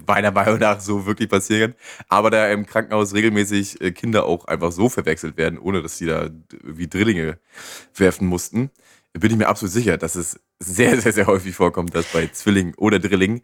[0.08, 1.80] meiner Meinung nach so wirklich passieren kann.
[2.08, 6.06] Aber da im Krankenhaus regelmäßig äh, Kinder auch einfach so verwechselt werden, ohne dass die
[6.06, 6.28] da
[6.64, 7.38] wie Drillinge
[7.94, 8.70] werfen mussten,
[9.12, 12.74] bin ich mir absolut sicher, dass es sehr, sehr, sehr häufig vorkommt, dass bei Zwillingen
[12.74, 13.42] oder Drillingen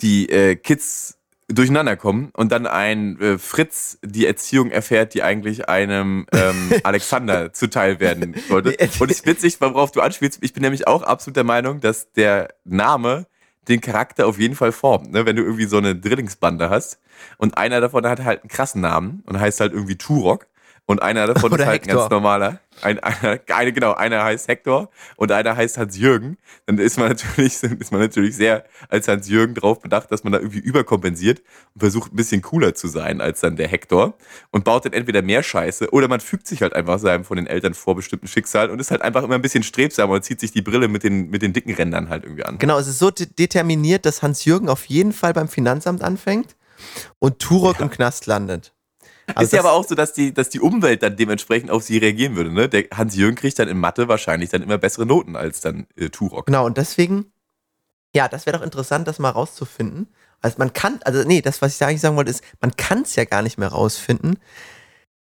[0.00, 1.19] die äh, Kids
[1.52, 7.52] durcheinander kommen und dann ein äh, Fritz die Erziehung erfährt, die eigentlich einem ähm, Alexander
[7.52, 8.70] zuteil werden sollte.
[8.70, 10.38] Und es ist witzig, worauf du anspielst.
[10.42, 13.26] Ich bin nämlich auch absolut der Meinung, dass der Name
[13.68, 15.12] den Charakter auf jeden Fall formt.
[15.12, 15.26] Ne?
[15.26, 16.98] Wenn du irgendwie so eine Drillingsbande hast
[17.36, 20.46] und einer davon hat halt einen krassen Namen und heißt halt irgendwie Turok
[20.90, 22.00] und einer davon Oder ist halt ein Hector.
[22.00, 22.58] ganz normaler.
[22.82, 26.36] Ein, einer, eine, genau, einer heißt Hector und einer heißt Hans-Jürgen.
[26.66, 30.40] Dann ist man natürlich, ist man natürlich sehr als Hans-Jürgen drauf bedacht, dass man da
[30.40, 31.42] irgendwie überkompensiert
[31.74, 34.14] und versucht ein bisschen cooler zu sein als dann der Hector
[34.50, 37.46] und baut dann entweder mehr Scheiße oder man fügt sich halt einfach seinem von den
[37.46, 40.62] Eltern vorbestimmten Schicksal und ist halt einfach immer ein bisschen strebsamer und zieht sich die
[40.62, 42.58] Brille mit den, mit den dicken Rändern halt irgendwie an.
[42.58, 46.56] Genau, es ist so de determiniert, dass Hans-Jürgen auf jeden Fall beim Finanzamt anfängt
[47.20, 48.72] und Turok im Knast landet.
[49.34, 51.98] Also ist ja aber auch so, dass die, dass die Umwelt dann dementsprechend auf sie
[51.98, 52.52] reagieren würde.
[52.52, 52.68] Ne?
[52.68, 56.46] Der Hans-Jürgen kriegt dann in Mathe wahrscheinlich dann immer bessere Noten als dann äh, Turok.
[56.46, 57.32] Genau, und deswegen,
[58.14, 60.08] ja, das wäre doch interessant, das mal rauszufinden,
[60.40, 63.16] Also man kann, also nee, das, was ich eigentlich sagen wollte, ist, man kann es
[63.16, 64.38] ja gar nicht mehr rausfinden,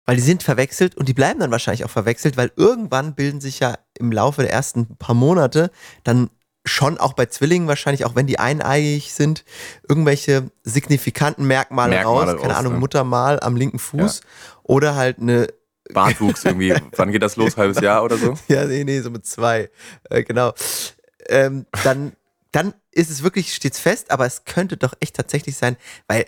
[0.06, 3.60] weil die sind verwechselt und die bleiben dann wahrscheinlich auch verwechselt, weil irgendwann bilden sich
[3.60, 5.70] ja im Laufe der ersten paar Monate
[6.02, 6.30] dann
[6.68, 9.44] schon auch bei Zwillingen wahrscheinlich, auch wenn die eineigig sind,
[9.88, 12.40] irgendwelche signifikanten Merkmale, Merkmale raus.
[12.40, 12.78] Keine raus, Ahnung, ne?
[12.80, 14.20] Muttermal am linken Fuß
[14.62, 15.48] oder halt eine
[15.92, 16.74] Bartwuchs irgendwie.
[16.96, 17.56] Wann geht das los?
[17.56, 18.34] Halbes Jahr oder so?
[18.48, 19.70] Ja, nee, nee, so mit zwei.
[20.10, 20.52] Äh, genau.
[21.28, 22.12] Ähm, dann,
[22.52, 25.76] dann ist es wirklich, steht's fest, aber es könnte doch echt tatsächlich sein,
[26.06, 26.26] weil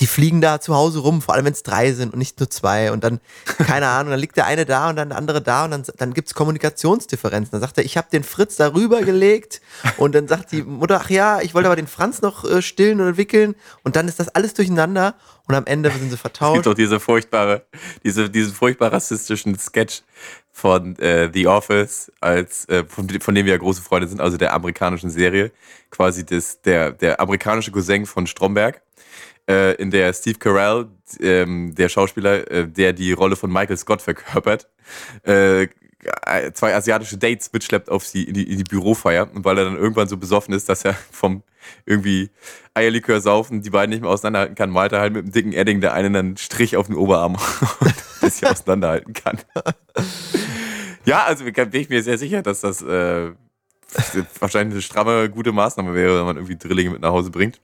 [0.00, 2.48] die fliegen da zu Hause rum, vor allem wenn es drei sind und nicht nur
[2.50, 2.90] zwei.
[2.90, 3.20] Und dann,
[3.58, 6.14] keine Ahnung, dann liegt der eine da und dann der andere da und dann, dann
[6.14, 7.52] gibt's Kommunikationsdifferenzen.
[7.52, 9.60] Dann sagt er, ich habe den Fritz darüber gelegt
[9.98, 13.00] und dann sagt die Mutter, ach ja, ich wollte aber den Franz noch äh, stillen
[13.00, 15.14] oder wickeln und dann ist das alles durcheinander
[15.46, 16.66] und am Ende sind sie Es gibt vertauscht.
[16.66, 17.66] doch diese furchtbare,
[18.04, 20.02] diese, diesen furchtbar rassistischen Sketch
[20.52, 24.36] von äh, The Office, als äh, von, von dem wir ja große Freunde sind, also
[24.36, 25.52] der amerikanischen Serie,
[25.90, 28.80] quasi das, der, der amerikanische Cousin von Stromberg,
[29.50, 30.86] äh, in der Steve Carell,
[31.20, 34.68] ähm, der Schauspieler, äh, der die Rolle von Michael Scott verkörpert,
[35.24, 35.66] äh,
[36.54, 39.76] zwei asiatische Dates mitschleppt auf die, in, die, in die Bürofeier und weil er dann
[39.76, 41.42] irgendwann so besoffen ist, dass er vom
[41.84, 42.30] irgendwie
[42.72, 45.80] Eierlikör saufen die beiden nicht mehr auseinanderhalten kann, malt er halt mit einem dicken Edding
[45.80, 47.36] der einen dann einen Strich auf den Oberarm
[47.80, 49.38] ein bisschen auseinanderhalten kann.
[51.04, 53.32] Ja, also bin ich mir sehr sicher, dass das äh,
[54.38, 57.60] wahrscheinlich eine stramme, gute Maßnahme wäre, wenn man irgendwie Drillinge mit nach Hause bringt.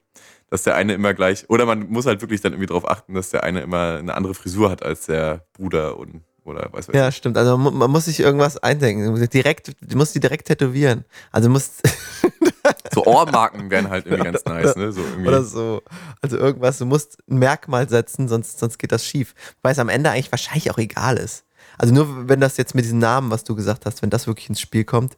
[0.49, 3.31] Dass der eine immer gleich, oder man muss halt wirklich dann irgendwie darauf achten, dass
[3.31, 6.95] der eine immer eine andere Frisur hat als der Bruder und oder weiß was.
[6.95, 7.37] Ja, stimmt.
[7.37, 9.27] Also man, muss sich irgendwas eindenken.
[9.29, 11.03] Direkt, du musst die direkt tätowieren.
[11.31, 11.81] Also du musst
[12.93, 14.91] So Ohrmarken wären halt irgendwie ganz nice, ne?
[14.91, 15.27] So irgendwie.
[15.27, 15.81] oder so.
[16.21, 19.35] Also irgendwas, du musst ein Merkmal setzen, sonst, sonst geht das schief.
[19.61, 21.43] Weil es am Ende eigentlich wahrscheinlich auch egal ist.
[21.77, 24.49] Also nur wenn das jetzt mit diesen Namen, was du gesagt hast, wenn das wirklich
[24.49, 25.15] ins Spiel kommt,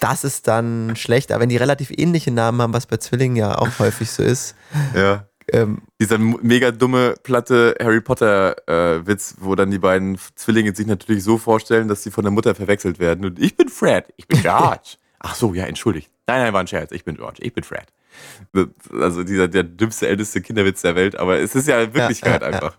[0.00, 1.30] das ist dann schlecht.
[1.32, 4.54] Aber wenn die relativ ähnliche Namen haben, was bei Zwillingen ja auch häufig so ist,
[4.94, 5.26] Ja.
[5.52, 11.38] ähm, Dieser mega dumme, platte Harry Potter-Witz, wo dann die beiden Zwillinge sich natürlich so
[11.38, 13.24] vorstellen, dass sie von der Mutter verwechselt werden.
[13.24, 14.96] Und ich bin Fred, ich bin George.
[15.20, 16.10] Ach so, ja, entschuldigt.
[16.30, 16.92] Nein, nein, war ein Scherz.
[16.92, 17.86] Ich bin George, ich bin Fred.
[19.00, 22.52] Also dieser der dümmste, älteste Kinderwitz der Welt, aber es ist ja Wirklichkeit Ja, ja,
[22.52, 22.62] ja.
[22.62, 22.78] einfach.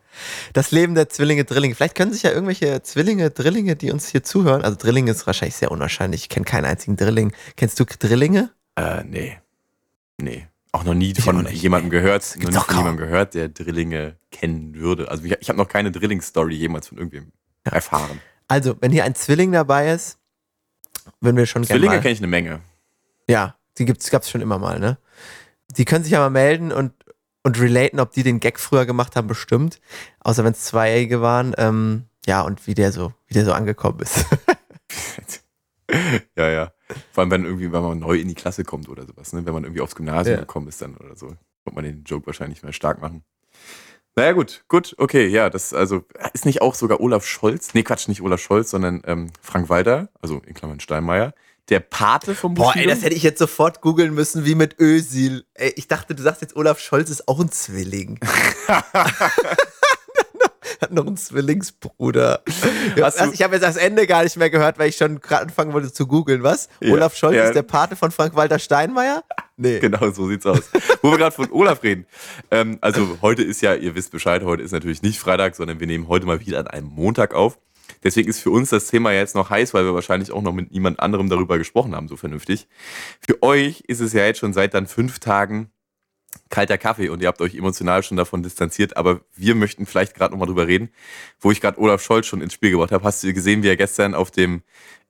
[0.53, 1.75] das Leben der Zwillinge, Drillinge.
[1.75, 4.61] Vielleicht können sich ja irgendwelche Zwillinge, Drillinge, die uns hier zuhören.
[4.63, 6.23] Also Drillinge ist wahrscheinlich sehr unwahrscheinlich.
[6.23, 7.33] Ich kenne keinen einzigen Drilling.
[7.55, 8.51] Kennst du Drillinge?
[8.75, 9.37] Äh, nee.
[10.17, 10.47] Nee.
[10.73, 14.75] Auch noch nie Ich von jemandem gehört, noch nie von jemandem gehört, der Drillinge kennen
[14.75, 15.11] würde.
[15.11, 17.31] Also ich, ich habe noch keine Drilling-Story jemals von irgendwem
[17.63, 18.21] erfahren.
[18.47, 20.17] Also, wenn hier ein Zwilling dabei ist,
[21.19, 22.61] würden wir schon Zwillinge kenne ich eine Menge.
[23.29, 24.97] Ja, die gibt's, gab's schon immer mal, ne?
[25.69, 26.93] Die können sich ja mal melden und,
[27.43, 29.79] und relaten, ob die den Gag früher gemacht haben, bestimmt.
[30.19, 31.53] Außer wenn es Zweijährige waren.
[31.57, 34.25] Ähm, ja, und wie der so, wie der so angekommen ist.
[36.35, 36.71] ja, ja.
[37.11, 39.45] Vor allem, wenn irgendwie, wenn man neu in die Klasse kommt oder sowas, ne?
[39.45, 40.41] Wenn man irgendwie aufs Gymnasium Ja.
[40.41, 41.27] gekommen ist dann oder so,
[41.63, 43.23] wird man den Joke wahrscheinlich mehr stark machen.
[44.15, 46.03] Naja, gut, gut, okay, ja, das also
[46.33, 50.09] ist nicht auch sogar Olaf Scholz, nee, Quatsch, nicht Olaf Scholz, sondern ähm, Frank Walter,
[50.21, 51.33] also in Klammern Steinmeier,
[51.71, 52.89] der Pate vom Boah, ey, Bushido.
[52.89, 55.45] das hätte ich jetzt sofort googeln müssen, wie mit Ösil.
[55.53, 58.19] Ey, ich dachte, du sagst jetzt, Olaf Scholz ist auch ein Zwilling.
[60.81, 62.41] Hat noch einen Zwillingsbruder.
[62.97, 65.73] Was, ich habe jetzt das Ende gar nicht mehr gehört, weil ich schon gerade anfangen
[65.73, 66.43] wollte zu googeln.
[66.43, 66.69] Was?
[66.81, 67.45] Ja, Olaf Scholz ja.
[67.45, 69.23] ist der Pate von Frank-Walter Steinmeier?
[69.57, 69.79] Nee.
[69.79, 70.61] Genau, so sieht's aus.
[71.01, 72.05] Wo wir gerade von Olaf reden.
[72.49, 75.87] Ähm, also heute ist ja, ihr wisst Bescheid, heute ist natürlich nicht Freitag, sondern wir
[75.87, 77.59] nehmen heute mal wieder an einem Montag auf.
[78.03, 80.71] Deswegen ist für uns das Thema jetzt noch heiß, weil wir wahrscheinlich auch noch mit
[80.71, 82.67] niemand anderem darüber gesprochen haben, so vernünftig.
[83.19, 85.71] Für euch ist es ja jetzt schon seit dann fünf Tagen
[86.49, 90.31] kalter Kaffee und ihr habt euch emotional schon davon distanziert, aber wir möchten vielleicht gerade
[90.33, 90.89] nochmal drüber reden,
[91.39, 93.03] wo ich gerade Olaf Scholz schon ins Spiel gebracht habe.
[93.03, 94.61] Hast du gesehen, wie er gestern auf dem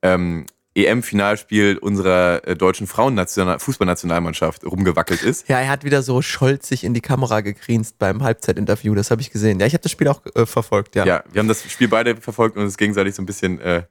[0.01, 5.49] ähm, EM-Finalspiel unserer äh, deutschen Frauen-Fußballnationalmannschaft rumgewackelt ist?
[5.49, 8.95] Ja, er hat wieder so scholzig in die Kamera gegrinst beim Halbzeitinterview.
[8.95, 9.59] Das habe ich gesehen.
[9.59, 11.05] Ja, ich habe das Spiel auch äh, verfolgt, ja.
[11.05, 13.83] Ja, wir haben das Spiel beide verfolgt und uns gegenseitig so ein bisschen äh,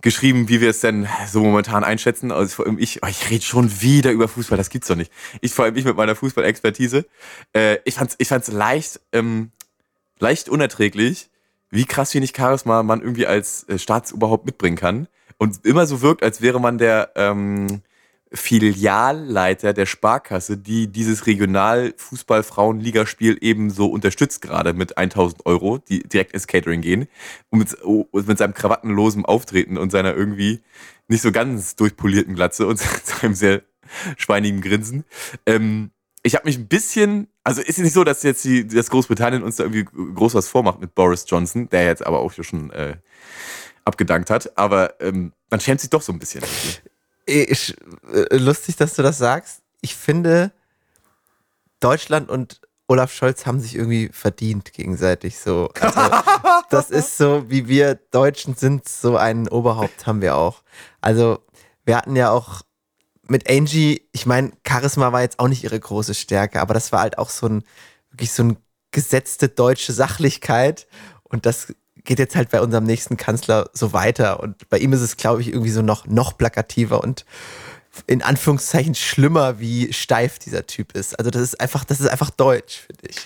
[0.00, 2.32] geschrieben, wie wir es denn so momentan einschätzen.
[2.32, 5.12] Also vor allem ich, oh, ich rede schon wieder über Fußball, das gibt's doch nicht.
[5.40, 7.06] Ich vor allem ich mit meiner Fußballexpertise.
[7.52, 9.52] Äh, ich fand's, ich fand's leicht, ähm,
[10.18, 11.30] leicht unerträglich,
[11.70, 15.06] wie krass wenig Charisma man irgendwie als äh, Staatsoberhaupt mitbringen kann
[15.42, 17.82] und immer so wirkt, als wäre man der ähm,
[18.32, 26.30] Filialleiter der Sparkasse, die dieses Regional-Fußball-Frauen-Ligaspiel eben so unterstützt gerade mit 1000 Euro, die direkt
[26.30, 27.08] ins Catering gehen
[27.50, 30.60] und mit, oh, und mit seinem krawattenlosen Auftreten und seiner irgendwie
[31.08, 33.62] nicht so ganz durchpolierten Glatze und seinem sehr
[34.16, 35.02] schweinigen Grinsen.
[35.44, 35.90] Ähm,
[36.22, 39.42] ich habe mich ein bisschen, also ist es nicht so, dass jetzt die, dass Großbritannien
[39.42, 42.94] uns da irgendwie groß was vormacht mit Boris Johnson, der jetzt aber auch schon äh,
[43.84, 46.42] abgedankt hat, aber ähm, man schämt sich doch so ein bisschen.
[47.26, 47.76] Ich,
[48.12, 49.62] äh, lustig, dass du das sagst.
[49.80, 50.52] Ich finde,
[51.80, 55.70] Deutschland und Olaf Scholz haben sich irgendwie verdient gegenseitig so.
[55.80, 56.00] Also,
[56.70, 60.62] das ist so, wie wir Deutschen sind, so ein Oberhaupt haben wir auch.
[61.00, 61.38] Also
[61.84, 62.62] wir hatten ja auch
[63.28, 67.00] mit Angie, ich meine, Charisma war jetzt auch nicht ihre große Stärke, aber das war
[67.00, 67.64] halt auch so ein,
[68.10, 68.56] wirklich so ein
[68.90, 70.86] gesetzte deutsche Sachlichkeit
[71.22, 75.00] und das geht jetzt halt bei unserem nächsten Kanzler so weiter und bei ihm ist
[75.00, 77.24] es, glaube ich, irgendwie so noch, noch plakativer und
[78.06, 81.18] in Anführungszeichen schlimmer, wie steif dieser Typ ist.
[81.18, 83.16] Also das ist einfach, das ist einfach deutsch, finde ich.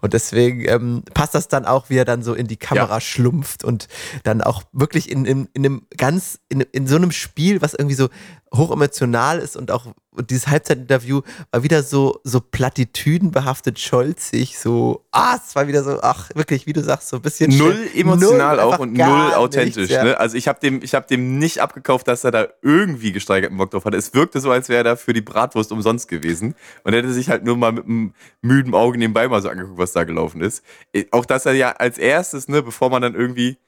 [0.00, 3.00] Und deswegen ähm, passt das dann auch, wie er dann so in die Kamera ja.
[3.00, 3.86] schlumpft und
[4.24, 7.94] dann auch wirklich in, in, in einem ganz, in, in so einem Spiel, was irgendwie
[7.94, 8.08] so
[8.52, 9.86] hochemotional ist und auch
[10.28, 16.30] dieses Halbzeitinterview war wieder so, so plattitüdenbehaftet, scholzig, so, ah, es war wieder so, ach,
[16.34, 17.56] wirklich, wie du sagst, so ein bisschen.
[17.56, 19.76] Null emotional null, auch und null authentisch.
[19.76, 20.04] Nichts, ja.
[20.04, 20.18] ne?
[20.18, 23.84] Also ich habe dem, hab dem nicht abgekauft, dass er da irgendwie gesteigerten Bock drauf
[23.84, 23.96] hatte.
[23.96, 27.12] Es wirkte so, als wäre er da für die Bratwurst umsonst gewesen und er hätte
[27.12, 30.40] sich halt nur mal mit einem müden Auge nebenbei mal so angeguckt, was da gelaufen
[30.40, 30.64] ist.
[30.92, 33.58] Äh, auch dass er ja als erstes, ne, bevor man dann irgendwie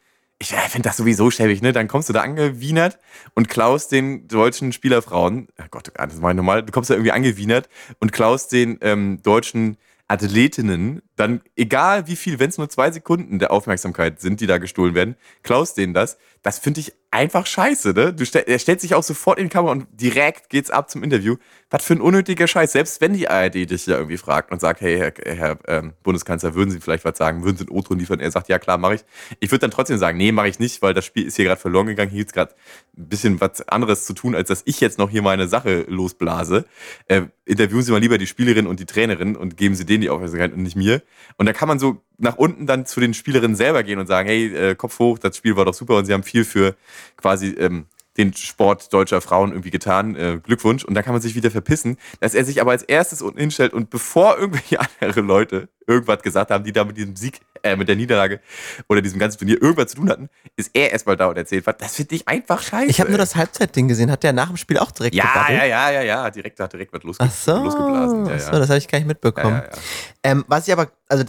[0.42, 1.72] ich finde das sowieso schäbig, ne?
[1.72, 2.98] Dann kommst du da angewienert
[3.34, 7.12] und klaust den deutschen Spielerfrauen, oh Gott, das ist mal normal, du kommst da irgendwie
[7.12, 7.68] angewienert
[8.00, 9.76] und klaust den ähm, deutschen
[10.08, 14.58] Athletinnen dann, egal wie viel, wenn es nur zwei Sekunden der Aufmerksamkeit sind, die da
[14.58, 16.16] gestohlen werden, klaust denen das.
[16.42, 18.12] Das finde ich einfach scheiße, ne?
[18.12, 21.04] Du stell, er stellt sich auch sofort in die Kamera und direkt geht's ab zum
[21.04, 21.36] Interview.
[21.70, 22.72] Was für ein unnötiger Scheiß.
[22.72, 26.54] Selbst wenn die ARD dich ja irgendwie fragt und sagt, hey, Herr, Herr ähm, Bundeskanzler,
[26.54, 27.44] würden Sie vielleicht was sagen?
[27.44, 28.18] Würden Sie einen O-Ton liefern?
[28.18, 29.04] Er sagt, ja klar, mache ich.
[29.40, 31.60] Ich würde dann trotzdem sagen, nee, mache ich nicht, weil das Spiel ist hier gerade
[31.60, 32.10] verloren gegangen.
[32.10, 32.54] Hier ist gerade
[32.96, 36.64] ein bisschen was anderes zu tun, als dass ich jetzt noch hier meine Sache losblase.
[37.08, 40.10] Äh, interviewen Sie mal lieber die Spielerin und die Trainerin und geben Sie denen die
[40.10, 41.01] Aufmerksamkeit und nicht mir.
[41.36, 44.28] Und da kann man so nach unten dann zu den Spielerinnen selber gehen und sagen,
[44.28, 46.76] hey, äh, Kopf hoch, das Spiel war doch super und sie haben viel für
[47.16, 50.14] quasi ähm, den Sport deutscher Frauen irgendwie getan.
[50.16, 50.84] Äh, Glückwunsch.
[50.84, 53.72] Und dann kann man sich wieder verpissen, dass er sich aber als erstes unten hinstellt
[53.72, 57.88] und bevor irgendwelche andere Leute irgendwas gesagt haben, die da mit diesem Sieg, äh, mit
[57.88, 58.40] der Niederlage
[58.88, 61.76] oder diesem ganzen Turnier irgendwas zu tun hatten, ist er erstmal da und erzählt was.
[61.78, 62.90] Das finde ich einfach scheiße.
[62.90, 64.10] Ich habe nur das Halbzeitding gesehen.
[64.10, 65.58] Hat der nach dem Spiel auch direkt Ja, gebabbelt?
[65.58, 66.30] ja, ja, ja, ja.
[66.30, 68.26] Direkt hat direkt was losge Ach so, losgeblasen.
[68.26, 68.38] Ja, ja.
[68.38, 69.62] so, das habe ich gar nicht mitbekommen.
[69.64, 69.78] Ja,
[70.22, 71.24] ähm, was ich aber, also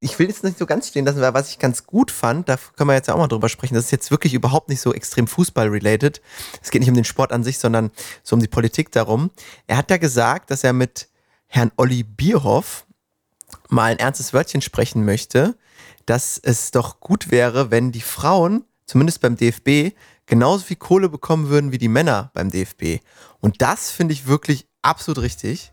[0.00, 2.56] ich will jetzt nicht so ganz stehen lassen, weil was ich ganz gut fand, da
[2.76, 5.26] können wir jetzt auch mal drüber sprechen, das ist jetzt wirklich überhaupt nicht so extrem
[5.26, 6.20] Fußball-related.
[6.62, 7.90] Es geht nicht um den Sport an sich, sondern
[8.22, 9.30] so um die Politik darum.
[9.66, 11.08] Er hat ja gesagt, dass er mit
[11.46, 12.86] Herrn Olli Bierhoff
[13.68, 15.56] mal ein ernstes Wörtchen sprechen möchte,
[16.06, 19.94] dass es doch gut wäre, wenn die Frauen, zumindest beim DFB,
[20.26, 23.02] genauso viel Kohle bekommen würden wie die Männer beim DFB.
[23.40, 25.72] Und das finde ich wirklich absolut richtig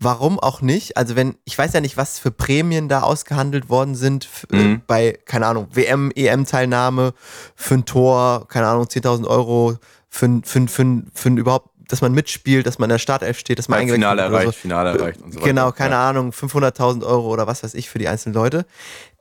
[0.00, 0.96] warum auch nicht?
[0.96, 4.82] Also wenn, ich weiß ja nicht, was für Prämien da ausgehandelt worden sind äh, mhm.
[4.86, 7.12] bei, keine Ahnung, WM, EM-Teilnahme
[7.54, 12.66] für ein Tor, keine Ahnung, 10.000 Euro für, für, für, für überhaupt, dass man mitspielt,
[12.66, 14.52] dass man in der Startelf steht, dass man ja, Finale erreicht, so.
[14.52, 15.48] Finale erreicht und so weiter.
[15.48, 16.08] Genau, keine ja.
[16.08, 18.64] Ahnung, 500.000 Euro oder was weiß ich für die einzelnen Leute.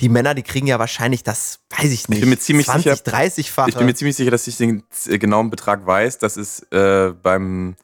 [0.02, 2.92] Die Männer, die kriegen ja wahrscheinlich das, weiß ich nicht, ich bin mir ziemlich 20,
[2.92, 3.68] sicher, 30-fach.
[3.68, 6.20] Ich bin mir ziemlich sicher, dass ich den genauen Betrag weiß.
[6.20, 7.76] Das ist äh, beim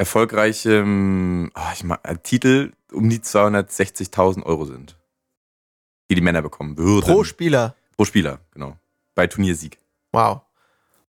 [0.00, 4.96] erfolgreichem oh, ich mag, äh, Titel um die 260.000 Euro sind,
[6.10, 7.06] die die Männer bekommen würden.
[7.06, 7.76] Pro Spieler?
[7.96, 8.76] Pro Spieler, genau.
[9.14, 9.78] Bei Turniersieg.
[10.12, 10.40] Wow.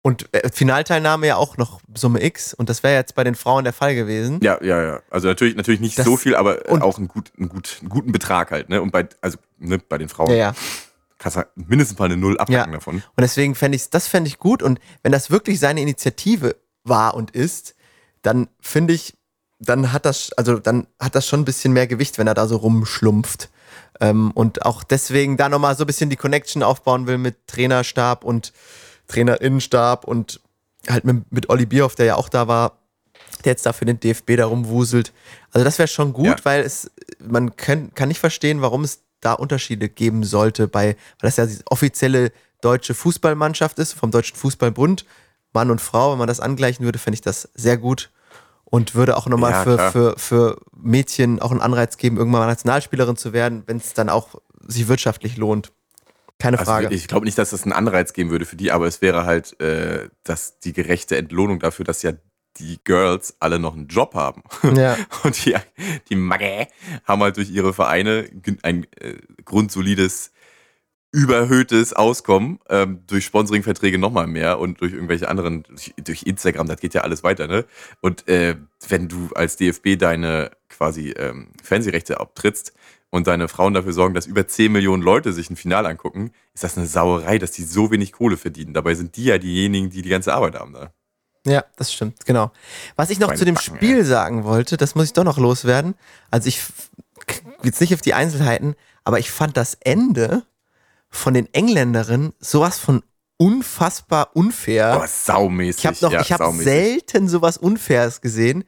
[0.01, 3.63] Und äh, Finalteilnahme ja auch noch Summe X und das wäre jetzt bei den Frauen
[3.63, 4.39] der Fall gewesen.
[4.41, 5.01] Ja, ja, ja.
[5.11, 8.11] Also natürlich, natürlich nicht das, so viel, aber auch einen, gut, einen, gut, einen guten
[8.11, 8.69] Betrag halt.
[8.69, 8.81] Ne?
[8.81, 10.31] Und bei, also, ne, bei den Frauen.
[10.31, 10.55] Ja, ja
[11.19, 12.77] kannst du mindestens mal eine Null abhaken ja.
[12.77, 12.95] davon.
[12.95, 14.63] Und deswegen fände ich das fände ich gut.
[14.63, 17.75] Und wenn das wirklich seine Initiative war und ist,
[18.21, 19.13] dann finde ich,
[19.59, 22.47] dann hat das, also dann hat das schon ein bisschen mehr Gewicht, wenn er da
[22.47, 23.49] so rumschlumpft.
[23.99, 28.23] Ähm, und auch deswegen da nochmal so ein bisschen die Connection aufbauen will mit Trainerstab
[28.23, 28.53] und
[29.07, 30.39] Trainerinnenstab und
[30.87, 32.79] halt mit, mit Olli Bierhoff, der ja auch da war,
[33.43, 35.13] der jetzt da für den DFB da rumwuselt.
[35.51, 36.37] Also das wäre schon gut, ja.
[36.43, 41.29] weil es, man kann, kann nicht verstehen, warum es da Unterschiede geben sollte, bei, weil
[41.29, 45.05] das ja die offizielle deutsche Fußballmannschaft ist, vom Deutschen Fußballbund.
[45.53, 48.11] Mann und Frau, wenn man das angleichen würde, fände ich das sehr gut
[48.65, 52.47] und würde auch nochmal ja, für, für, für Mädchen auch einen Anreiz geben, irgendwann mal
[52.47, 54.35] Nationalspielerin zu werden, wenn es dann auch
[54.67, 55.71] sich wirtschaftlich lohnt.
[56.37, 56.93] Keine also Frage.
[56.93, 59.59] Ich glaube nicht, dass das einen Anreiz geben würde für die, aber es wäre halt
[59.59, 62.13] äh, dass die gerechte Entlohnung dafür, dass ja
[62.57, 64.43] die Girls alle noch einen Job haben.
[64.75, 64.97] Ja.
[65.23, 65.55] Und die,
[66.09, 66.67] die Magge
[67.05, 68.29] haben halt durch ihre Vereine
[68.63, 70.31] ein äh, grundsolides
[71.11, 76.79] überhöhtes Auskommen ähm, durch Sponsoringverträge nochmal mehr und durch irgendwelche anderen, durch, durch, Instagram, das
[76.79, 77.65] geht ja alles weiter, ne?
[78.01, 82.73] Und äh, wenn du als DFB deine quasi ähm, Fernsehrechte abtrittst
[83.09, 86.63] und deine Frauen dafür sorgen, dass über 10 Millionen Leute sich ein Finale angucken, ist
[86.63, 88.75] das eine Sauerei, dass die so wenig Kohle verdienen.
[88.75, 90.93] Dabei sind die ja diejenigen, die die ganze Arbeit haben da.
[91.45, 92.51] Ja, das stimmt, genau.
[92.95, 94.03] Was ich noch Meine zu dem Backen, Spiel ja.
[94.03, 95.95] sagen wollte, das muss ich doch noch loswerden.
[96.29, 96.61] Also ich
[97.63, 100.43] jetzt nicht auf die Einzelheiten, aber ich fand das Ende
[101.09, 103.03] von den Engländerinnen sowas von
[103.37, 104.99] unfassbar unfair.
[105.01, 105.79] Oh, saumäßig.
[105.79, 108.65] Ich habe noch, ja, ich habe selten sowas Unfaires gesehen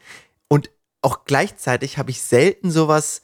[0.47, 3.21] und auch gleichzeitig habe ich selten sowas,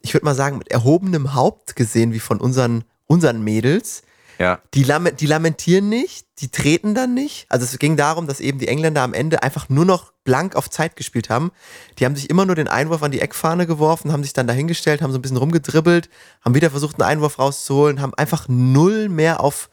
[0.00, 4.02] ich würde mal sagen, mit erhobenem Haupt gesehen wie von unseren, unseren Mädels.
[4.40, 4.58] Ja.
[4.72, 4.86] Die,
[5.18, 7.44] die lamentieren nicht, die treten dann nicht.
[7.50, 10.70] Also es ging darum, dass eben die Engländer am Ende einfach nur noch blank auf
[10.70, 11.52] Zeit gespielt haben.
[11.98, 15.02] Die haben sich immer nur den Einwurf an die Eckfahne geworfen, haben sich dann dahingestellt,
[15.02, 16.08] haben so ein bisschen rumgedribbelt,
[16.42, 19.68] haben wieder versucht, einen Einwurf rauszuholen, haben einfach null mehr auf,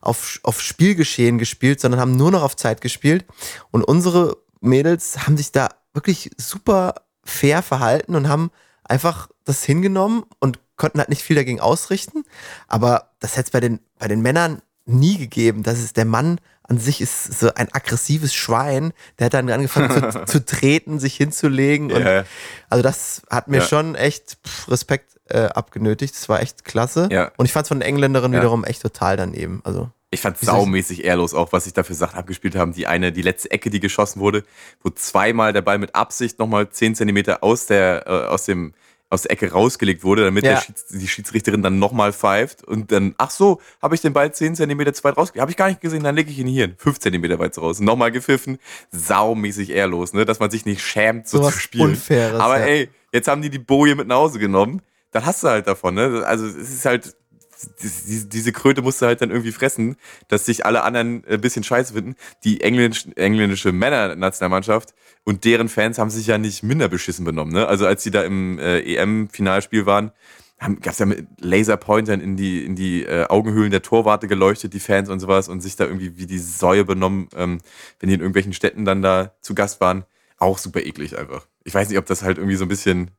[0.00, 3.24] auf, auf Spielgeschehen gespielt, sondern haben nur noch auf Zeit gespielt.
[3.70, 8.50] Und unsere Mädels haben sich da wirklich super fair verhalten und haben
[8.82, 12.24] einfach das hingenommen und konnten halt nicht viel dagegen ausrichten.
[12.66, 15.62] Aber das hätte es bei den, bei den Männern nie gegeben.
[15.62, 18.92] Das ist der Mann an sich ist so ein aggressives Schwein.
[19.18, 21.90] Der hat dann angefangen zu, zu treten, sich hinzulegen.
[21.90, 22.24] Ja.
[22.68, 23.64] Also das hat mir Ja.
[23.66, 24.38] schon echt
[24.68, 26.14] Respekt äh, abgenötigt.
[26.14, 27.08] Das war echt klasse.
[27.10, 27.32] Ja.
[27.36, 28.40] Und ich fand es von den Engländerinnen Ja.
[28.40, 29.60] wiederum echt total daneben.
[29.64, 32.72] Also Ich fand ich- saumäßig ehrlos auch, was sich da für Sachen abgespielt haben.
[32.72, 34.44] Die eine, die letzte Ecke, die geschossen wurde,
[34.82, 38.74] wo zweimal der Ball mit Absicht nochmal 10 Zentimeter aus der, äh, aus dem,
[39.10, 40.60] aus der Ecke rausgelegt wurde, damit Ja.
[40.60, 44.54] Schieds, die Schiedsrichterin dann nochmal pfeift und dann, ach so, habe ich den Ball 10
[44.54, 45.42] Zentimeter zu weit rausgelegt.
[45.42, 46.74] Habe ich gar nicht gesehen, dann lege ich ihn hier hin.
[46.78, 47.80] 5 Zentimeter weit raus.
[47.80, 48.58] Nochmal gepfiffen.
[48.92, 50.24] Saumäßig ehrlos, ne?
[50.24, 51.90] Dass man sich nicht schämt, so Sowas zu spielen.
[51.90, 52.66] Unfaires, Aber ja.
[52.66, 54.80] ey, jetzt haben die die Boje mit nach Hause genommen.
[55.10, 56.22] Dann hast du halt davon, ne?
[56.24, 57.16] Also es ist halt,
[57.80, 59.96] diese, Kröte musst du halt dann irgendwie fressen,
[60.28, 62.16] dass sich alle anderen ein bisschen scheiße finden.
[62.44, 64.94] Die englisch, englische Männernationalmannschaft
[65.24, 67.52] und deren Fans haben sich ja nicht minder beschissen benommen.
[67.52, 67.66] Ne?
[67.66, 70.12] Also als sie da im äh, EM-Finalspiel waren,
[70.60, 74.80] gab es ja mit Laserpointern in die, in die äh, Augenhöhlen der Torwarte geleuchtet, die
[74.80, 77.60] Fans und sowas, und sich da irgendwie wie die Säue benommen, ähm,
[77.98, 80.04] wenn die in irgendwelchen Städten dann da zu Gast waren.
[80.36, 81.46] Auch super eklig einfach.
[81.64, 83.10] Ich weiß nicht, ob das halt irgendwie so ein bisschen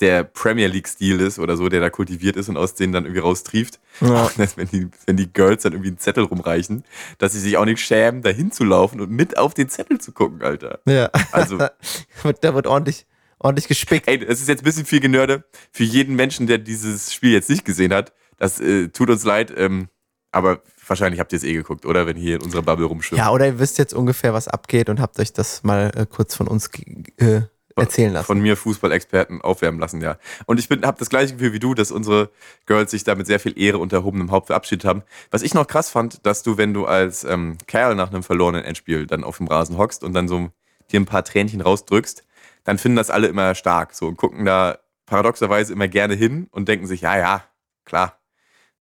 [0.00, 3.20] der Premier League-Stil ist oder so, der da kultiviert ist und aus denen dann irgendwie
[3.20, 3.80] raustrieft.
[4.00, 4.24] Ja.
[4.24, 6.84] Auch dass, wenn, die, wenn die Girls dann irgendwie einen Zettel rumreichen,
[7.18, 10.42] dass sie sich auch nicht schämen, da hinzulaufen und mit auf den Zettel zu gucken,
[10.42, 10.80] Alter.
[10.86, 11.10] ja.
[11.32, 11.58] Also,
[12.40, 13.06] da wird ordentlich,
[13.38, 14.06] ordentlich gespickt.
[14.08, 15.44] ey, das ist jetzt ein bisschen viel Genörde.
[15.72, 19.52] Für jeden Menschen, der dieses Spiel jetzt nicht gesehen hat, das äh, tut uns leid,
[19.56, 19.88] ähm,
[20.30, 22.06] aber wahrscheinlich habt ihr es eh geguckt, oder?
[22.06, 23.18] Wenn hier in unserer Bubble rumschwimmt.
[23.18, 26.34] Ja, oder ihr wisst jetzt ungefähr, was abgeht und habt euch das mal äh, kurz
[26.34, 26.68] von uns
[27.16, 27.42] äh,
[27.76, 28.26] erzählen lassen.
[28.26, 30.18] Von mir Fußballexperten aufwärmen lassen, ja.
[30.46, 32.30] Und ich habe das gleiche Gefühl wie du, dass unsere
[32.66, 35.02] Girls sich da mit sehr viel Ehre unter erhobenem Haupt verabschiedet haben.
[35.30, 38.64] Was ich noch krass fand, dass du, wenn du als ähm, Kerl nach einem verlorenen
[38.64, 40.50] Endspiel dann auf dem Rasen hockst und dann so
[40.90, 42.24] dir ein paar Tränchen rausdrückst,
[42.64, 46.68] dann finden das alle immer stark so und gucken da paradoxerweise immer gerne hin und
[46.68, 47.44] denken sich, ja, ja,
[47.84, 48.18] klar,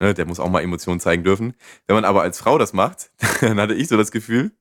[0.01, 1.55] ne, der muss auch mal Emotionen zeigen dürfen.
[1.87, 4.53] Wenn man aber als Frau das macht, dann hatte ich so das Gefühl,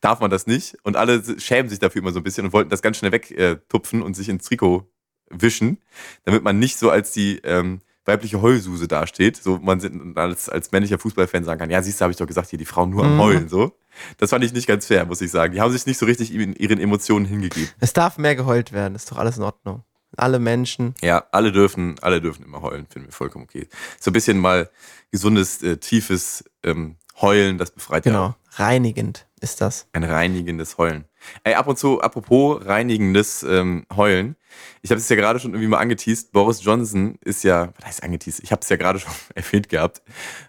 [0.00, 0.76] darf man das nicht.
[0.82, 3.38] Und alle schämen sich dafür immer so ein bisschen und wollten das ganz schnell wegtupfen
[3.38, 4.90] äh, tupfen und sich ins Trikot
[5.30, 5.78] wischen,
[6.24, 9.36] damit man nicht so als die ähm, weibliche Heulsuse dasteht.
[9.36, 12.50] So man als, als männlicher Fußballfan sagen kann, ja, siehst du, habe ich doch gesagt,
[12.50, 13.20] hier die Frauen nur am Mhm.
[13.20, 13.48] Heulen.
[13.48, 13.76] So.
[14.18, 15.52] Das fand ich nicht ganz fair, muss ich sagen.
[15.54, 17.70] Die haben sich nicht so richtig ihren, ihren Emotionen hingegeben.
[17.80, 19.84] Es darf mehr geheult werden, ist doch alles in Ordnung.
[20.16, 20.94] Alle Menschen.
[21.02, 23.68] Ja, alle dürfen, alle dürfen immer heulen, finden wir vollkommen okay.
[24.00, 24.68] So ein bisschen mal
[25.12, 28.14] gesundes, äh, tiefes ähm, Heulen, das befreit ja auch.
[28.16, 28.36] Genau.
[28.56, 29.88] Reinigend ist das.
[29.92, 31.04] Ein reinigendes Heulen.
[31.44, 34.36] Ey, ab und zu, apropos reinigendes ähm, Heulen.
[34.82, 36.32] Ich habe es ja gerade schon irgendwie mal angeteased.
[36.32, 38.42] Boris Johnson ist ja, was heißt angeteased?
[38.42, 40.02] Ich habe es ja gerade schon erwähnt gehabt.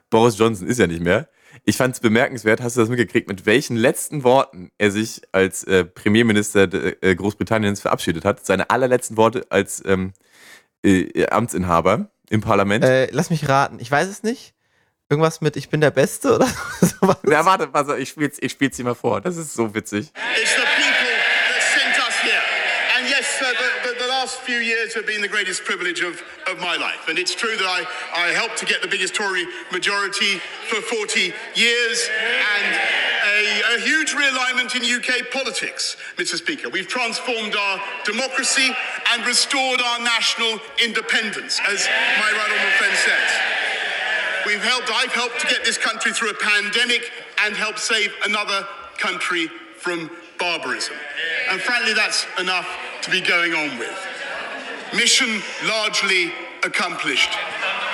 [0.10, 1.30] Boris Johnson ist ja nicht mehr.
[1.66, 5.64] Ich fand es bemerkenswert, hast du das mitgekriegt, mit welchen letzten Worten er sich als
[5.66, 6.64] äh, Premierminister
[7.04, 8.46] äh, Großbritanniens verabschiedet hat?
[8.46, 10.14] Seine allerletzten Worte als ähm,
[10.84, 12.84] äh, Amtsinhaber im Parlament.
[12.86, 13.80] Äh, lass mich raten.
[13.80, 14.54] Ich weiß es nicht.
[15.12, 16.48] Irgendwas mit Ich bin der Beste oder
[16.82, 17.18] sowas.
[17.30, 19.20] Ja, warte, warte, ich spiel's, ich spiel's dir mal vor.
[19.20, 20.08] Das ist so witzig.
[20.42, 21.12] It's the people
[21.52, 22.42] that sent us here.
[22.98, 26.62] And yes, the, the, the last few years have been the greatest privilege of, of
[26.62, 27.10] my life.
[27.10, 27.84] And it's true that I,
[28.16, 32.10] I helped to get the biggest Tory majority for 40 years
[32.56, 32.80] and
[33.36, 36.38] a, a huge realignment in UK politics, Mr.
[36.38, 36.70] Speaker.
[36.70, 38.72] We've transformed our democracy
[39.12, 41.86] and restored our national independence, as
[42.18, 43.61] my right honourable friend says.
[44.46, 47.12] We've helped, I've helped to get this country through a pandemic
[47.44, 48.68] and helped save another
[48.98, 50.96] country from barbarism.
[51.50, 52.68] And frankly, that's enough
[53.04, 53.98] to be going on with.
[54.94, 56.32] Mission largely
[56.64, 57.32] accomplished.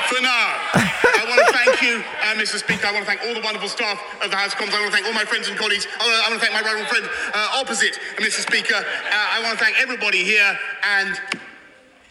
[0.07, 2.57] For now, I want to thank you, uh, Mr.
[2.57, 2.87] Speaker.
[2.87, 4.75] I want to thank all the wonderful staff of the House of Commons.
[4.75, 5.87] I want to thank all my friends and colleagues.
[5.99, 8.41] I want to, I want to thank my rival friend uh, opposite, Mr.
[8.41, 8.75] Speaker.
[8.75, 11.19] Uh, I want to thank everybody here and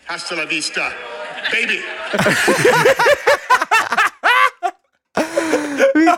[0.07, 0.93] hasta la vista,
[1.51, 1.81] baby.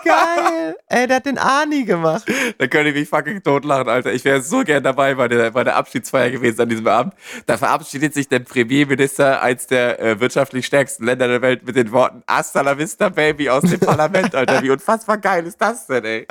[0.09, 0.77] geil.
[0.87, 2.25] Ey, der hat den Arnie gemacht.
[2.59, 4.13] Da könnte ich mich fucking totlachen, Alter.
[4.13, 7.15] Ich wäre so gern dabei bei der, bei der Abschiedsfeier gewesen an diesem Abend.
[7.47, 11.93] Da verabschiedet sich der Premierminister eins der äh, wirtschaftlich stärksten Länder der Welt mit den
[11.93, 14.63] Worten Hasta la vista, Baby, aus dem Parlament, Alter.
[14.63, 16.27] Wie unfassbar geil ist das denn, ey?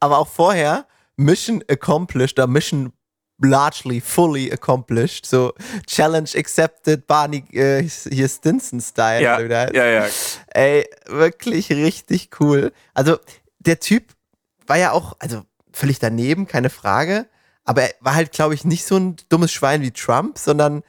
[0.00, 2.92] Aber auch vorher, Mission accomplished, oder Mission
[3.44, 5.26] largely fully accomplished.
[5.26, 5.52] So
[5.86, 7.88] Challenge accepted, Barney äh,
[9.18, 9.22] hier.
[9.22, 9.74] Ja, wie der heißt.
[9.74, 10.06] ja, ja.
[10.48, 12.72] Ey, wirklich richtig cool.
[12.94, 13.18] Also,
[13.58, 14.14] der Typ
[14.66, 15.42] war ja auch, also
[15.72, 17.26] völlig daneben, keine Frage.
[17.64, 20.82] Aber er war halt, glaube ich, nicht so ein dummes Schwein wie Trump, sondern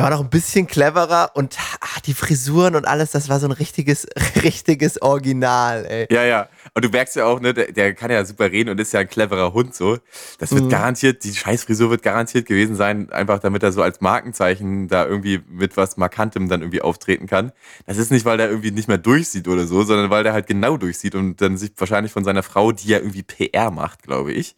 [0.00, 3.46] er war noch ein bisschen cleverer und ah, die Frisuren und alles, das war so
[3.46, 4.06] ein richtiges,
[4.42, 6.06] richtiges Original, ey.
[6.10, 6.48] Ja, ja.
[6.72, 9.00] Und du merkst ja auch, ne, der, der kann ja super reden und ist ja
[9.00, 9.98] ein cleverer Hund so.
[10.38, 10.68] Das wird Mhm.
[10.70, 15.42] garantiert, die Scheißfrisur wird garantiert gewesen sein, einfach damit er so als Markenzeichen da irgendwie
[15.48, 17.52] mit was Markantem dann irgendwie auftreten kann.
[17.86, 20.46] Das ist nicht, weil der irgendwie nicht mehr durchsieht oder so, sondern weil der halt
[20.46, 24.32] genau durchsieht und dann sich wahrscheinlich von seiner Frau, die ja irgendwie PR macht, glaube
[24.32, 24.56] ich,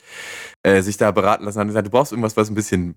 [0.63, 2.95] äh, sich da beraten lassen hat und gesagt, du brauchst irgendwas, was ein bisschen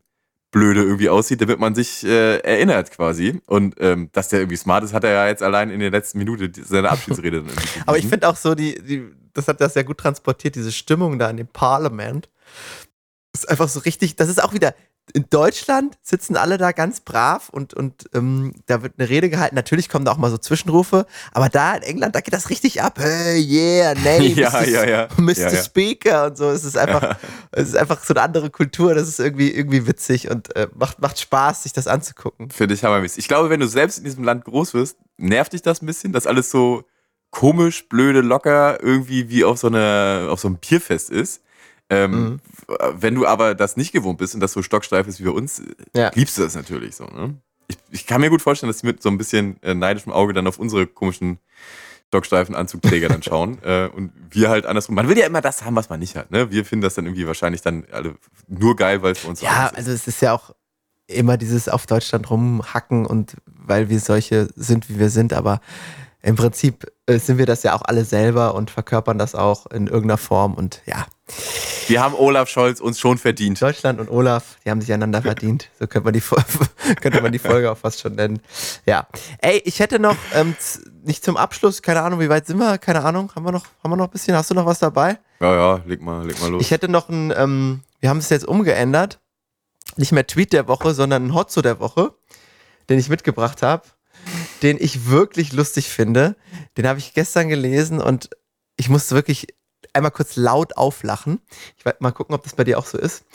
[0.51, 3.41] blöde irgendwie aussieht, damit man sich äh, erinnert quasi.
[3.45, 6.17] Und ähm, dass der irgendwie smart ist, hat er ja jetzt allein in der letzten
[6.17, 7.43] Minute seine Abschiedsrede
[7.85, 11.19] Aber ich finde auch so, die, die, das hat das sehr gut transportiert, diese Stimmung
[11.19, 12.29] da in dem Parlament.
[13.33, 14.73] Das ist einfach so richtig, das ist auch wieder,
[15.13, 19.55] in Deutschland sitzen alle da ganz brav und, und ähm, da wird eine Rede gehalten.
[19.55, 22.81] Natürlich kommen da auch mal so Zwischenrufe, aber da in England, da geht das richtig
[22.81, 22.97] ab.
[22.99, 24.67] Hey, yeah, nee, Ja, Mr.
[24.67, 25.07] ja, ja.
[25.17, 25.55] Mr.
[25.63, 26.49] Speaker und so.
[26.49, 27.17] Es ist einfach,
[27.51, 28.95] es ist einfach so eine andere Kultur.
[28.95, 32.49] Das ist irgendwie, irgendwie witzig und äh, macht, macht Spaß, sich das anzugucken.
[32.49, 33.19] Finde ich hammermäßig.
[33.19, 36.13] Ich glaube, wenn du selbst in diesem Land groß wirst, nervt dich das ein bisschen,
[36.13, 36.83] dass alles so
[37.31, 41.41] komisch, blöde, locker irgendwie wie auf so, eine, auf so einem Bierfest ist.
[41.89, 42.39] Ähm, Mhm.
[42.99, 45.61] Wenn du aber das nicht gewohnt bist und das so stocksteif ist wie bei uns,
[45.95, 46.11] Ja.
[46.15, 47.05] liebst du das natürlich so.
[47.05, 47.35] Ne?
[47.67, 50.33] Ich, ich kann mir gut vorstellen, dass die mit so ein bisschen äh, neidischem Auge
[50.33, 51.39] dann auf unsere komischen
[52.09, 53.57] stocksteifen Anzugträger dann schauen.
[53.63, 54.95] äh, und wir halt andersrum.
[54.95, 56.31] Man will ja immer das haben, was man nicht hat.
[56.31, 56.49] Ne?
[56.51, 58.15] Wir finden das dann irgendwie wahrscheinlich dann alle
[58.47, 59.77] nur geil, weil es für uns so Ja, anders ist.
[59.77, 60.51] also es ist ja auch
[61.07, 65.61] immer dieses auf Deutschland rumhacken und weil wir solche sind, wie wir sind, aber
[66.23, 69.85] im Prinzip äh, sind wir das ja auch alle selber und verkörpern das auch in
[69.85, 71.05] irgendeiner Form und ja,
[71.87, 73.61] Wir haben Olaf Scholz uns schon verdient.
[73.61, 75.69] Deutschland und Olaf, die haben sich einander verdient.
[75.79, 76.43] So könnte man die, Fol-
[77.01, 78.39] könnte man die Folge auch fast schon nennen.
[78.85, 79.07] Ja.
[79.39, 80.55] Ey, ich hätte noch, ähm,
[81.03, 82.77] nicht zum Abschluss, keine Ahnung, wie weit sind wir?
[82.79, 83.31] Keine Ahnung.
[83.35, 84.35] Haben wir noch, haben wir noch ein bisschen?
[84.35, 85.19] Hast du noch was dabei?
[85.39, 86.61] Ja, ja, leg mal, leg mal los.
[86.61, 89.19] Ich hätte noch ein, ähm, wir haben es jetzt umgeändert.
[89.97, 92.13] Nicht mehr Tweet der Woche, sondern ein Hotzo der Woche,
[92.89, 93.83] den ich mitgebracht habe,
[94.63, 96.35] den ich wirklich lustig finde.
[96.77, 98.29] Den habe ich gestern gelesen und
[98.77, 99.47] ich musste wirklich
[99.95, 101.41] einmal kurz laut auflachen.
[101.77, 103.25] Ich werde mal gucken, ob das bei dir auch so ist.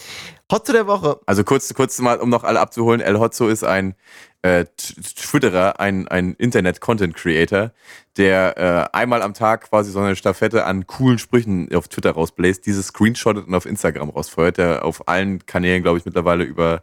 [0.50, 1.20] Hotzo der Woche.
[1.26, 3.94] Also kurz, kurz mal, um noch alle abzuholen, El Hotzo ist ein
[4.42, 7.72] äh, Twitterer, ein, ein Internet-Content-Creator,
[8.16, 8.56] der
[8.92, 12.82] äh, einmal am Tag quasi so eine Staffette an coolen Sprüchen auf Twitter rausbläst, diese
[12.82, 16.82] screenshottet und auf Instagram rausfeuert, der auf allen Kanälen, glaube ich, mittlerweile über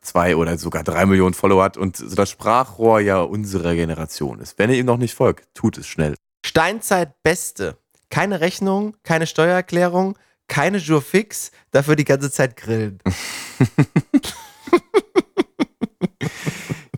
[0.00, 4.58] zwei oder sogar drei Millionen Follower hat und so das Sprachrohr ja unserer Generation ist.
[4.58, 6.14] Wenn ihr ihm noch nicht folgt, tut es schnell.
[6.44, 7.76] Steinzeit Beste.
[8.10, 13.00] Keine Rechnung, keine Steuererklärung, keine Jour fix, dafür die ganze Zeit grillen.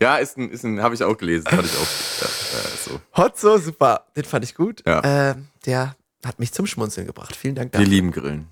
[0.03, 1.87] Ja, ist ein, ist ein habe ich auch gelesen, fand ich auch
[2.21, 2.99] ja, äh, so.
[3.15, 4.05] Hotzo, super.
[4.17, 4.83] Den fand ich gut.
[4.85, 5.01] Ja.
[5.31, 5.95] Ähm, der
[6.25, 7.33] hat mich zum Schmunzeln gebracht.
[7.37, 7.89] Vielen Dank Wir dafür.
[7.89, 8.49] lieben Grillen.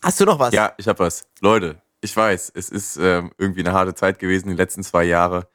[0.00, 0.54] Hast du noch was?
[0.54, 1.26] Ja, ich habe was.
[1.40, 4.48] Leute, ich weiß, es ist ähm, irgendwie eine harte Zeit gewesen.
[4.48, 5.48] Die letzten zwei Jahre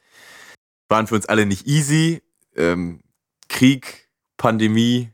[0.90, 2.22] waren für uns alle nicht easy.
[2.56, 3.02] Ähm,
[3.50, 5.10] Krieg, Pandemie,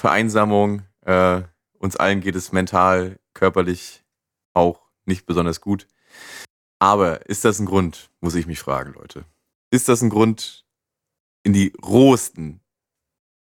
[0.00, 0.82] Vereinsamung.
[1.02, 1.42] Äh,
[1.78, 4.02] uns allen geht es mental, körperlich
[4.54, 5.86] auch nicht besonders gut.
[6.78, 9.26] Aber ist das ein Grund, muss ich mich fragen, Leute.
[9.70, 10.64] Ist das ein Grund,
[11.42, 12.62] in die rohesten,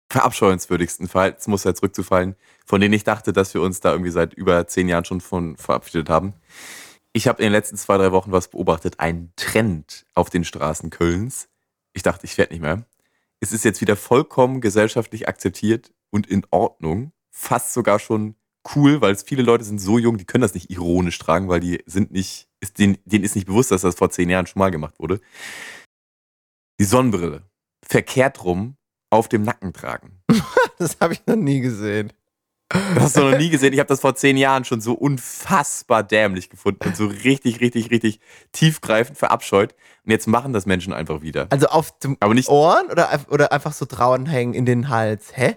[0.08, 4.88] verabscheuenswürdigsten Verhaltensmuster zurückzufallen, von denen ich dachte, dass wir uns da irgendwie seit über zehn
[4.88, 6.32] Jahren schon von verabschiedet haben.
[7.12, 10.88] Ich habe in den letzten zwei, drei Wochen was beobachtet, einen Trend auf den Straßen
[10.88, 11.50] Kölns.
[11.92, 12.86] Ich dachte, ich werde nicht mehr.
[13.40, 17.12] Es ist jetzt wieder vollkommen gesellschaftlich akzeptiert und in Ordnung.
[17.30, 18.34] Fast sogar schon
[18.74, 21.60] cool, weil es viele Leute sind so jung, die können das nicht ironisch tragen, weil
[21.60, 24.60] die sind nicht, ist, denen, denen ist nicht bewusst, dass das vor zehn Jahren schon
[24.60, 25.20] mal gemacht wurde.
[26.78, 27.42] Die Sonnenbrille
[27.82, 28.76] verkehrt rum
[29.10, 30.22] auf dem Nacken tragen.
[30.78, 32.10] Das habe ich noch nie gesehen.
[32.70, 33.74] Das hast du noch nie gesehen.
[33.74, 37.90] Ich habe das vor zehn Jahren schon so unfassbar dämlich gefunden und so richtig, richtig,
[37.90, 38.18] richtig
[38.52, 39.74] tiefgreifend verabscheut.
[40.06, 41.48] Und jetzt machen das Menschen einfach wieder.
[41.50, 45.36] Also auf dem Aber nicht, Ohren oder, oder einfach so dranhängen in den Hals?
[45.36, 45.56] Hä?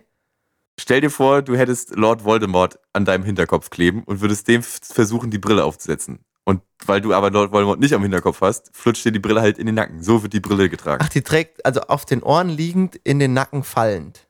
[0.79, 5.31] Stell dir vor, du hättest Lord Voldemort an deinem Hinterkopf kleben und würdest dem versuchen,
[5.31, 6.25] die Brille aufzusetzen.
[6.45, 9.57] Und weil du aber Lord Voldemort nicht am Hinterkopf hast, flutscht dir die Brille halt
[9.57, 10.03] in den Nacken.
[10.03, 11.01] So wird die Brille getragen.
[11.03, 14.27] Ach, die trägt also auf den Ohren liegend, in den Nacken fallend.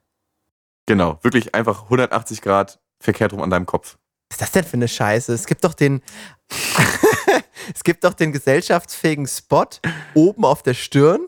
[0.86, 3.98] Genau, wirklich einfach 180 Grad verkehrt rum an deinem Kopf.
[4.30, 5.34] Was ist das denn für eine Scheiße?
[5.34, 6.02] Es gibt doch den.
[7.74, 9.66] es gibt doch den gesellschaftsfähigen Spot
[10.14, 11.28] oben auf der Stirn,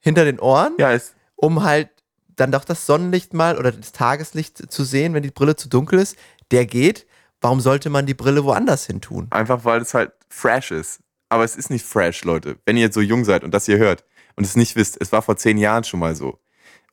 [0.00, 0.96] hinter den Ohren, Ja,
[1.36, 1.90] um halt
[2.36, 5.98] dann doch das Sonnenlicht mal oder das Tageslicht zu sehen, wenn die Brille zu dunkel
[5.98, 6.16] ist.
[6.50, 7.06] Der geht.
[7.40, 9.26] Warum sollte man die Brille woanders hin tun?
[9.30, 11.00] einfach, weil es halt fresh ist.
[11.28, 12.56] Aber es ist nicht fresh, Leute.
[12.64, 14.04] Wenn ihr jetzt so jung seid und das hier hört
[14.36, 16.38] und es nicht wisst, es war vor zehn Jahren schon mal so.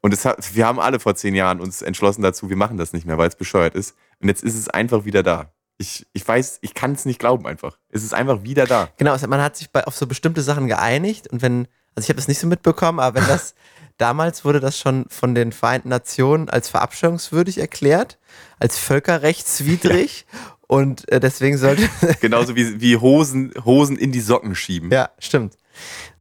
[0.01, 2.93] Und es hat, wir haben alle vor zehn Jahren uns entschlossen dazu, wir machen das
[2.93, 3.95] nicht mehr, weil es bescheuert ist.
[4.19, 5.53] Und jetzt ist es einfach wieder da.
[5.77, 7.77] Ich, ich weiß, ich kann es nicht glauben einfach.
[7.89, 8.89] Es ist einfach wieder da.
[8.97, 12.17] Genau, man hat sich bei, auf so bestimmte Sachen geeinigt und wenn, also ich habe
[12.17, 13.55] das nicht so mitbekommen, aber wenn das,
[14.03, 18.19] damals wurde das schon von den Vereinten Nationen als verabscheuungswürdig erklärt,
[18.59, 20.25] als völkerrechtswidrig
[20.67, 21.89] und äh, deswegen sollte,
[22.19, 24.91] Genauso wie, wie Hosen, Hosen in die Socken schieben.
[24.91, 25.55] ja, stimmt.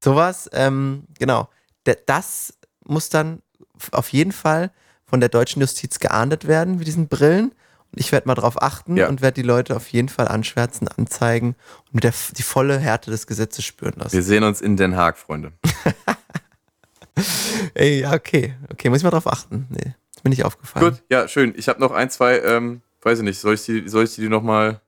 [0.00, 1.48] Sowas, ähm, genau,
[2.06, 2.54] das
[2.84, 3.42] muss dann
[3.90, 4.70] auf jeden Fall
[5.04, 7.50] von der deutschen Justiz geahndet werden, mit diesen Brillen.
[7.50, 9.08] Und ich werde mal drauf achten Ja.
[9.08, 11.56] und werde die Leute auf jeden Fall anschwärzen, anzeigen
[11.86, 14.12] und mit der, die volle Härte des Gesetzes spüren lassen.
[14.14, 15.52] Wir sehen uns in Den Haag, Freunde.
[17.74, 18.54] Ey, ja, okay.
[18.70, 19.66] Okay, muss ich mal drauf achten.
[19.70, 20.90] Nee, ist mir nicht aufgefallen.
[20.90, 21.54] Gut, ja, schön.
[21.56, 24.28] Ich habe noch ein, zwei, ähm, weiß ich nicht, soll ich die, soll ich die
[24.28, 24.80] nochmal.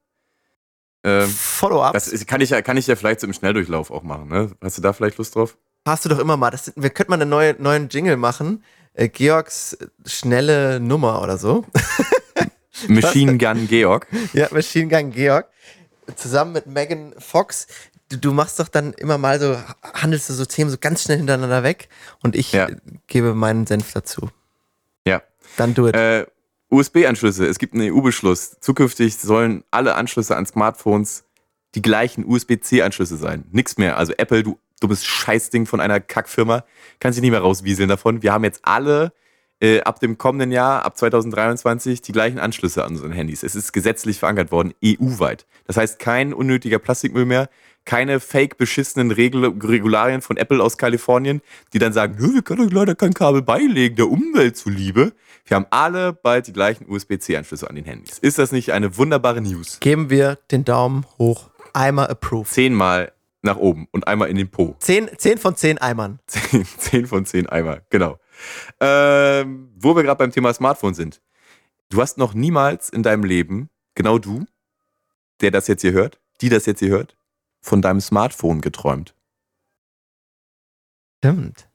[1.03, 4.03] Ähm, Follow-up das ist, kann, ich ja, kann ich ja vielleicht so im Schnelldurchlauf auch
[4.03, 4.53] machen, ne?
[4.63, 5.57] Hast du da vielleicht Lust drauf?
[5.87, 6.51] hast du doch immer mal.
[6.51, 8.65] Das, wir könnten mal einen neue, neuen Jingle machen.
[8.95, 11.65] Äh, Georgs schnelle Nummer oder so.
[12.89, 14.07] Machine Gun Georg.
[14.33, 15.49] ja, Machine Gun Georg.
[16.17, 17.67] Zusammen mit Megan Fox.
[18.11, 19.57] Du, du machst doch dann immer mal so,
[19.95, 21.89] handelst du so Themen so ganz schnell hintereinander weg
[22.23, 22.69] und ich Ja.
[23.07, 24.31] gebe meinen Senf dazu.
[25.07, 25.23] Ja.
[25.57, 25.95] Dann do it.
[25.97, 26.27] Äh,
[26.71, 27.47] USB-Anschlüsse.
[27.47, 28.57] Es gibt einen EU-Beschluss.
[28.61, 31.25] Zukünftig sollen alle Anschlüsse an Smartphones
[31.75, 33.45] die gleichen USB-C-Anschlüsse sein.
[33.53, 33.97] Nix mehr.
[33.97, 36.65] Also Apple, du dummes Scheißding von einer Kackfirma,
[37.01, 38.23] kannst dich nicht mehr rauswieseln davon.
[38.23, 39.13] Wir haben jetzt alle
[39.61, 43.43] äh, ab dem kommenden Jahr, ab 2023, die gleichen Anschlüsse an unseren Handys.
[43.43, 45.47] Es ist gesetzlich verankert worden, EU-weit.
[45.67, 47.49] Das heißt, kein unnötiger Plastikmüll mehr,
[47.85, 52.67] keine fake beschissenen Regel Regularien von Apple aus Kalifornien, die dann sagen, "Nö, wir können
[52.67, 55.13] euch leider kein Kabel beilegen, der Umwelt zuliebe.
[55.45, 58.19] Wir haben alle bald die gleichen USB-C-Anschlüsse an den Handys.
[58.19, 59.81] Ist das nicht eine wunderbare News?
[59.81, 61.51] Geben wir den Daumen hoch.
[61.75, 62.53] Einmal approved.
[62.53, 63.13] Zehnmal
[63.43, 64.75] nach oben und einmal in den Po.
[64.79, 66.19] Zehn, zehn von zehn Eimern.
[66.27, 68.19] 10, 10 von 10 Eimer, genau.
[68.81, 71.21] Ähm, wo wir gerade beim Thema Smartphone sind.
[71.91, 74.47] Du hast noch niemals in deinem Leben, genau du,
[75.41, 77.17] der das jetzt hier hört, die das jetzt hier hört,
[77.65, 79.15] von deinem Smartphone geträumt.
[81.19, 81.71] Stimmt.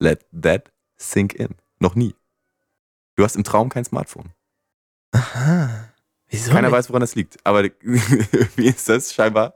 [0.00, 1.54] Let that sink in.
[1.78, 2.14] Noch nie.
[3.14, 4.32] Du hast im Traum kein Smartphone.
[5.12, 5.92] Aha.
[6.28, 6.50] Wieso?
[6.50, 6.76] Keiner nicht?
[6.76, 7.38] weiß, woran das liegt.
[7.46, 7.62] Aber
[8.56, 9.54] mir ist das scheinbar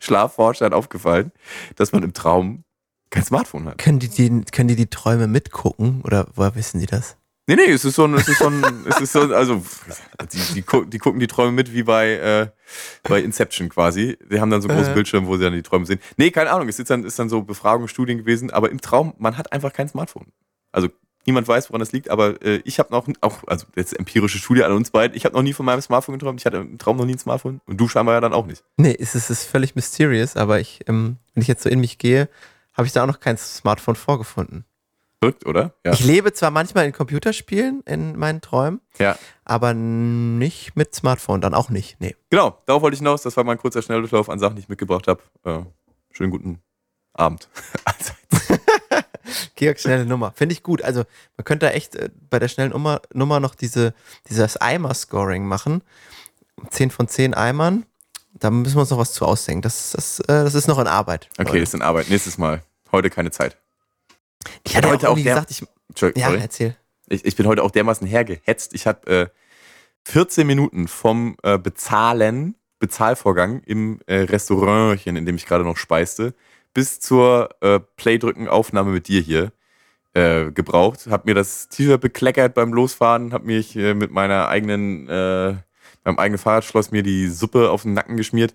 [0.00, 1.32] Schlafforschern aufgefallen,
[1.74, 2.62] dass man im Traum
[3.10, 3.78] kein Smartphone hat.
[3.78, 6.02] Können die, die, können die die Träume mitgucken?
[6.02, 7.16] Oder woher wissen die das?
[7.48, 9.62] Nee, nee, es ist so ein, es ist so ein, es ist so, ein- also,
[10.32, 12.48] die, die, gu- die gucken die Träume mit wie bei, äh,
[13.04, 14.18] bei Inception quasi.
[14.30, 14.94] Die haben dann so große Äh.
[14.94, 16.00] Bildschirme, wo sie dann die Träume sehen.
[16.16, 19.14] Nee, keine Ahnung, es ist dann, ist dann so Befragung, Studien gewesen, aber im Traum,
[19.18, 20.26] man hat einfach kein Smartphone.
[20.72, 20.88] Also,
[21.24, 24.64] niemand weiß, woran das liegt, aber äh, ich habe noch, auch, also jetzt empirische Studie
[24.64, 26.96] an uns beiden, ich habe noch nie von meinem Smartphone geträumt, ich hatte im Traum
[26.96, 28.64] noch nie ein Smartphone und du scheinbar ja dann auch nicht.
[28.76, 31.78] Nee, es ist, es ist völlig mysterious, aber ich, ähm, wenn ich jetzt so in
[31.78, 32.28] mich gehe,
[32.74, 34.64] habe ich da auch noch kein Smartphone vorgefunden.
[35.20, 35.74] Verrückt, oder?
[35.84, 35.92] Ja.
[35.92, 39.16] Ich lebe zwar manchmal in Computerspielen in meinen Träumen, ja.
[39.44, 41.96] aber nicht mit Smartphone, dann auch nicht.
[42.00, 42.14] Nee.
[42.30, 43.22] Genau, darauf wollte ich hinaus.
[43.22, 45.22] Das war mal ein kurzer Schnelldurchlauf an Sachen, die ich mitgebracht habe.
[45.44, 45.60] Äh,
[46.12, 46.60] schönen guten
[47.14, 47.48] Abend.
[49.54, 50.32] Georg, schnelle Nummer.
[50.34, 50.82] Finde ich gut.
[50.82, 51.04] Also,
[51.36, 53.94] man könnte da echt äh, bei der schnellen Nummer, Nummer noch diese,
[54.28, 55.82] dieses Eimer-Scoring machen.
[56.70, 57.86] 10 von 10 Eimern.
[58.34, 59.62] Da müssen wir uns noch was zu ausdenken.
[59.62, 61.28] Das, das, äh, das ist noch in Arbeit.
[61.38, 61.58] okay, Leute.
[61.60, 62.10] ist in Arbeit.
[62.10, 62.62] Nächstes Mal.
[62.92, 63.56] Heute keine Zeit.
[64.64, 65.60] Ich hatte heute auch der- gesagt, ich.
[65.60, 66.40] Ja, sorry.
[66.40, 66.76] erzähl.
[67.08, 68.74] Ich, ich bin heute auch dermaßen hergehetzt.
[68.74, 69.26] Ich habe äh,
[70.04, 76.34] 14 Minuten vom äh, Bezahlen, Bezahlvorgang im äh, Restaurantchen, in dem ich gerade noch speiste,
[76.74, 79.52] bis zur äh, Playdrücken-Aufnahme mit dir hier
[80.14, 81.06] äh, gebraucht.
[81.08, 85.54] Hab mir das T-Shirt bekleckert beim Losfahren, hab mich äh, mit meiner eigenen, äh,
[86.04, 88.54] meinem eigenen Fahrradschloss mir die Suppe auf den Nacken geschmiert.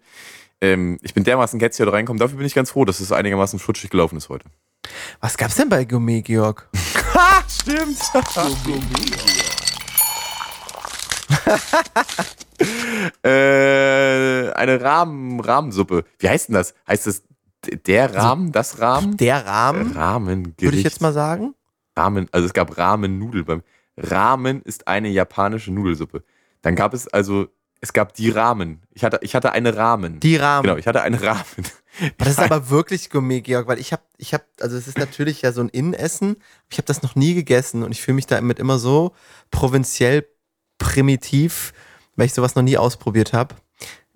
[0.61, 2.19] Ähm, ich bin dermaßen gehetzt hier reinkommen.
[2.19, 4.45] Dafür bin ich ganz froh, dass es einigermaßen flutschig gelaufen ist heute.
[5.19, 6.67] Was gab's denn bei Gourmet, Georg?
[7.47, 7.97] Stimmt.
[13.23, 16.03] äh, eine Rahmen, Rahmensuppe.
[16.19, 16.73] Wie heißt denn das?
[16.87, 17.23] Heißt das
[17.65, 19.17] d- der Rahmen, das Rahmen?
[19.17, 20.61] Der Rahmen, Rahmengericht.
[20.61, 21.53] würde ich jetzt mal sagen.
[21.97, 23.43] Ramen, also es gab Ramen-Nudel.
[23.43, 23.63] Beim
[23.97, 26.23] Ramen ist eine japanische Nudelsuppe.
[26.61, 27.47] Dann gab es also,
[27.81, 28.81] es gab die Ramen.
[28.91, 30.19] Ich hatte, ich hatte eine Ramen.
[30.19, 30.63] Die Rahmen.
[30.63, 31.43] Genau, ich hatte einen Rahmen.
[32.17, 35.41] Das ist aber wirklich Gourmet, Georg, weil ich habe, ich habe, also es ist natürlich
[35.41, 36.37] ja so ein Innenessen.
[36.69, 39.13] Ich habe das noch nie gegessen und ich fühle mich damit immer so
[39.51, 40.25] provinziell
[40.77, 41.73] primitiv,
[42.15, 43.55] weil ich sowas noch nie ausprobiert habe.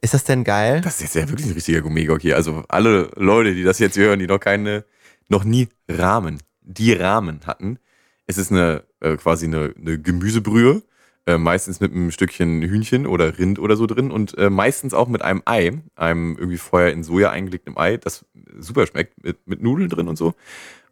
[0.01, 0.81] Ist das denn geil?
[0.81, 2.35] Das ist jetzt ja wirklich ein richtiger Gourmet hier.
[2.35, 4.85] Also alle Leute, die das jetzt hören, die noch keine,
[5.29, 7.79] noch nie Rahmen, die Rahmen hatten.
[8.27, 10.83] Es ist eine äh, quasi eine, eine Gemüsebrühe,
[11.25, 15.07] äh, meistens mit einem Stückchen Hühnchen oder Rind oder so drin und äh, meistens auch
[15.07, 18.25] mit einem Ei, einem irgendwie vorher in Soja eingelegtem Ei, das
[18.59, 20.35] super schmeckt, mit, mit Nudeln drin und so.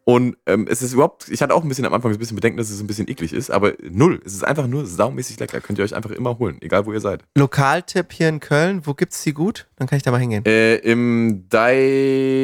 [0.04, 2.58] Und ähm, es ist überhaupt, ich hatte auch ein bisschen am Anfang ein bisschen Bedenken,
[2.58, 4.20] dass es ein bisschen eklig ist, aber null.
[4.24, 5.62] Es ist einfach nur saumäßig lecker.
[5.62, 7.22] Könnt ihr euch einfach immer holen, egal wo ihr seid.
[7.34, 9.66] Lokaltipp hier in Köln, wo gibt's die gut?
[9.76, 10.44] Dann kann ich da mal hingehen.
[10.44, 12.34] Äh, Im Daiko.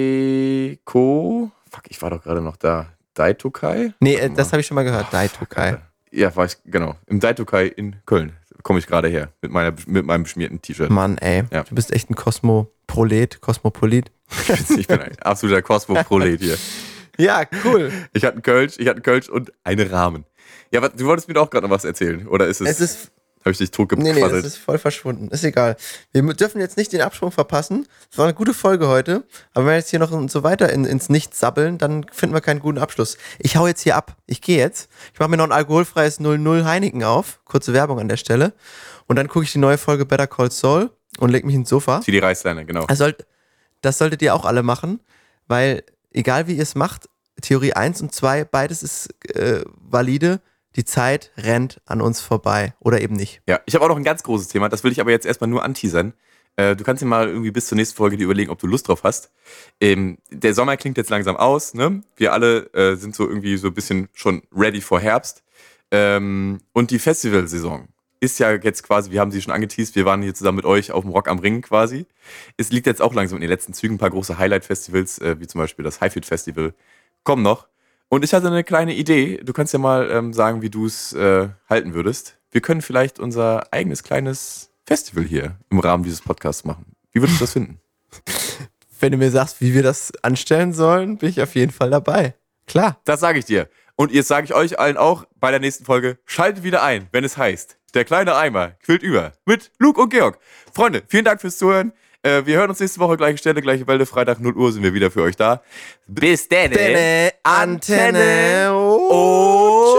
[1.71, 2.87] Fuck, ich war doch gerade noch da.
[3.13, 3.93] Daitokai?
[4.01, 5.13] Nee, äh, das habe ich schon mal gehört.
[5.13, 5.77] Daitokai.
[6.11, 6.97] Ja, war ich, genau.
[7.07, 8.33] Im Daitokai in Köln
[8.63, 9.33] komme ich gerade her.
[9.43, 10.91] Mit, meiner, mit meinem beschmierten T-Shirt.
[10.91, 11.45] Mann, ey.
[11.51, 11.65] Ja.
[11.65, 14.11] Du bist echt ein Kosmoprolet, Kosmopolit.
[14.77, 16.57] Ich bin ein absoluter Cosmo-Prolet hier.
[17.19, 17.93] Ja, cool.
[18.13, 20.25] Ich hatte einen Kölsch, ich hatte einen Kölsch und eine Rahmen.
[20.73, 22.69] Ja, aber du wolltest mir doch auch gerade noch was erzählen, oder ist es?
[22.69, 25.29] Es ist Habe ich dich Nee, nee, das ist voll verschwunden.
[25.29, 25.77] Ist egal.
[26.13, 27.87] Wir dürfen jetzt nicht den Absprung verpassen.
[28.13, 29.25] Es war eine gute Folge heute.
[29.55, 32.43] Aber wenn wir jetzt hier noch so weiter in, ins Nichts sabbeln, dann finden wir
[32.43, 33.17] keinen guten Abschluss.
[33.39, 34.15] Ich hau jetzt hier ab.
[34.27, 34.91] Ich gehe jetzt.
[35.15, 37.41] Ich mache mir noch ein alkoholfreies 00 Heineken auf.
[37.47, 38.53] Kurze Werbung an der Stelle.
[39.07, 42.03] Und dann gucke ich die neue Folge Better Call Saul und leg mich ins Sofa.
[42.03, 42.85] Zieh die Reißleine, genau.
[42.87, 43.27] Das, sollt,
[43.81, 45.01] das solltet ihr auch alle machen,
[45.49, 45.83] weil
[46.13, 47.09] egal wie ihr es macht,
[47.41, 50.41] Theorie 1 und 2, beides ist äh, valide.
[50.77, 52.75] Die Zeit rennt an uns vorbei.
[52.81, 53.43] Oder eben nicht.
[53.49, 55.51] Ja, ich habe auch noch ein ganz großes Thema, das will ich aber jetzt erstmal
[55.51, 56.15] nur anteasern.
[56.57, 58.89] Äh, du kannst dir mal irgendwie bis zur nächsten Folge dir überlegen, ob du Lust
[58.89, 59.31] drauf hast.
[59.81, 62.03] Ähm, der Sommer klingt jetzt langsam aus, ne?
[62.17, 65.43] Wir alle äh, sind so irgendwie so ein bisschen schon ready for Herbst.
[65.91, 67.89] Ähm, und die Festivalsaison
[68.21, 70.93] ist ja jetzt quasi, wir haben sie schon angeteased, wir waren hier zusammen mit euch
[70.93, 72.07] auf dem Rock am Ring quasi.
[72.57, 75.47] Es liegt jetzt auch langsam in den letzten Zügen, ein paar große Highlight-Festivals, äh, wie
[75.47, 76.75] zum Beispiel das Highfield Festival,
[77.25, 77.67] kommen noch.
[78.11, 79.41] Und ich hatte eine kleine Idee.
[79.43, 82.39] Du kannst ja mal ähm, sagen, wie du es äh, halten würdest.
[82.51, 86.97] Wir können vielleicht unser eigenes kleines Festival hier im Rahmen dieses Podcasts machen.
[87.13, 87.81] Wie würdest du das finden?
[89.01, 92.35] Wenn du mir sagst, wie wir das anstellen sollen, bin ich auf jeden Fall dabei.
[92.67, 93.01] Klar.
[93.05, 93.69] Das sage ich dir.
[93.95, 97.23] Und jetzt sage ich euch allen auch bei der nächsten Folge, schaltet wieder ein, wenn
[97.23, 100.41] es heißt, der kleine Eimer quillt über mit Luke und Georg.
[100.73, 101.93] Freunde, vielen Dank fürs Zuhören.
[102.23, 104.05] Äh, wir hören uns nächste Woche, gleiche Stelle, gleiche Welle.
[104.05, 105.63] Freitag 0 Uhr sind wir wieder für euch da.
[106.07, 106.67] Bis dann.
[106.67, 109.91] Antenne, Antenne und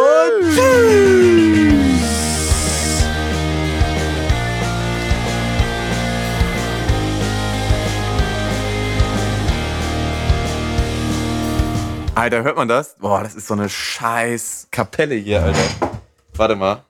[12.13, 12.97] Alter, hört man das?
[12.99, 15.99] Boah, das ist so eine scheiß Kapelle hier, Alter.
[16.35, 16.83] Warte mal.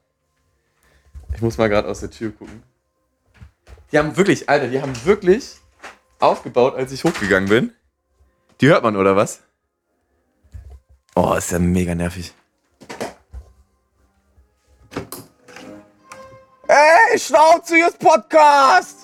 [1.34, 2.64] Ich muss mal gerade aus der Tür gucken.
[3.92, 5.58] Die haben wirklich, Alter, die haben wirklich
[6.20, 7.74] aufgebaut, als ich hochgegangen bin.
[8.62, 9.42] Die hört man, oder was?
[11.16, 12.34] Oh, ist ja mega nervig.
[16.68, 19.01] Ey, Schnauze, ist Podcast!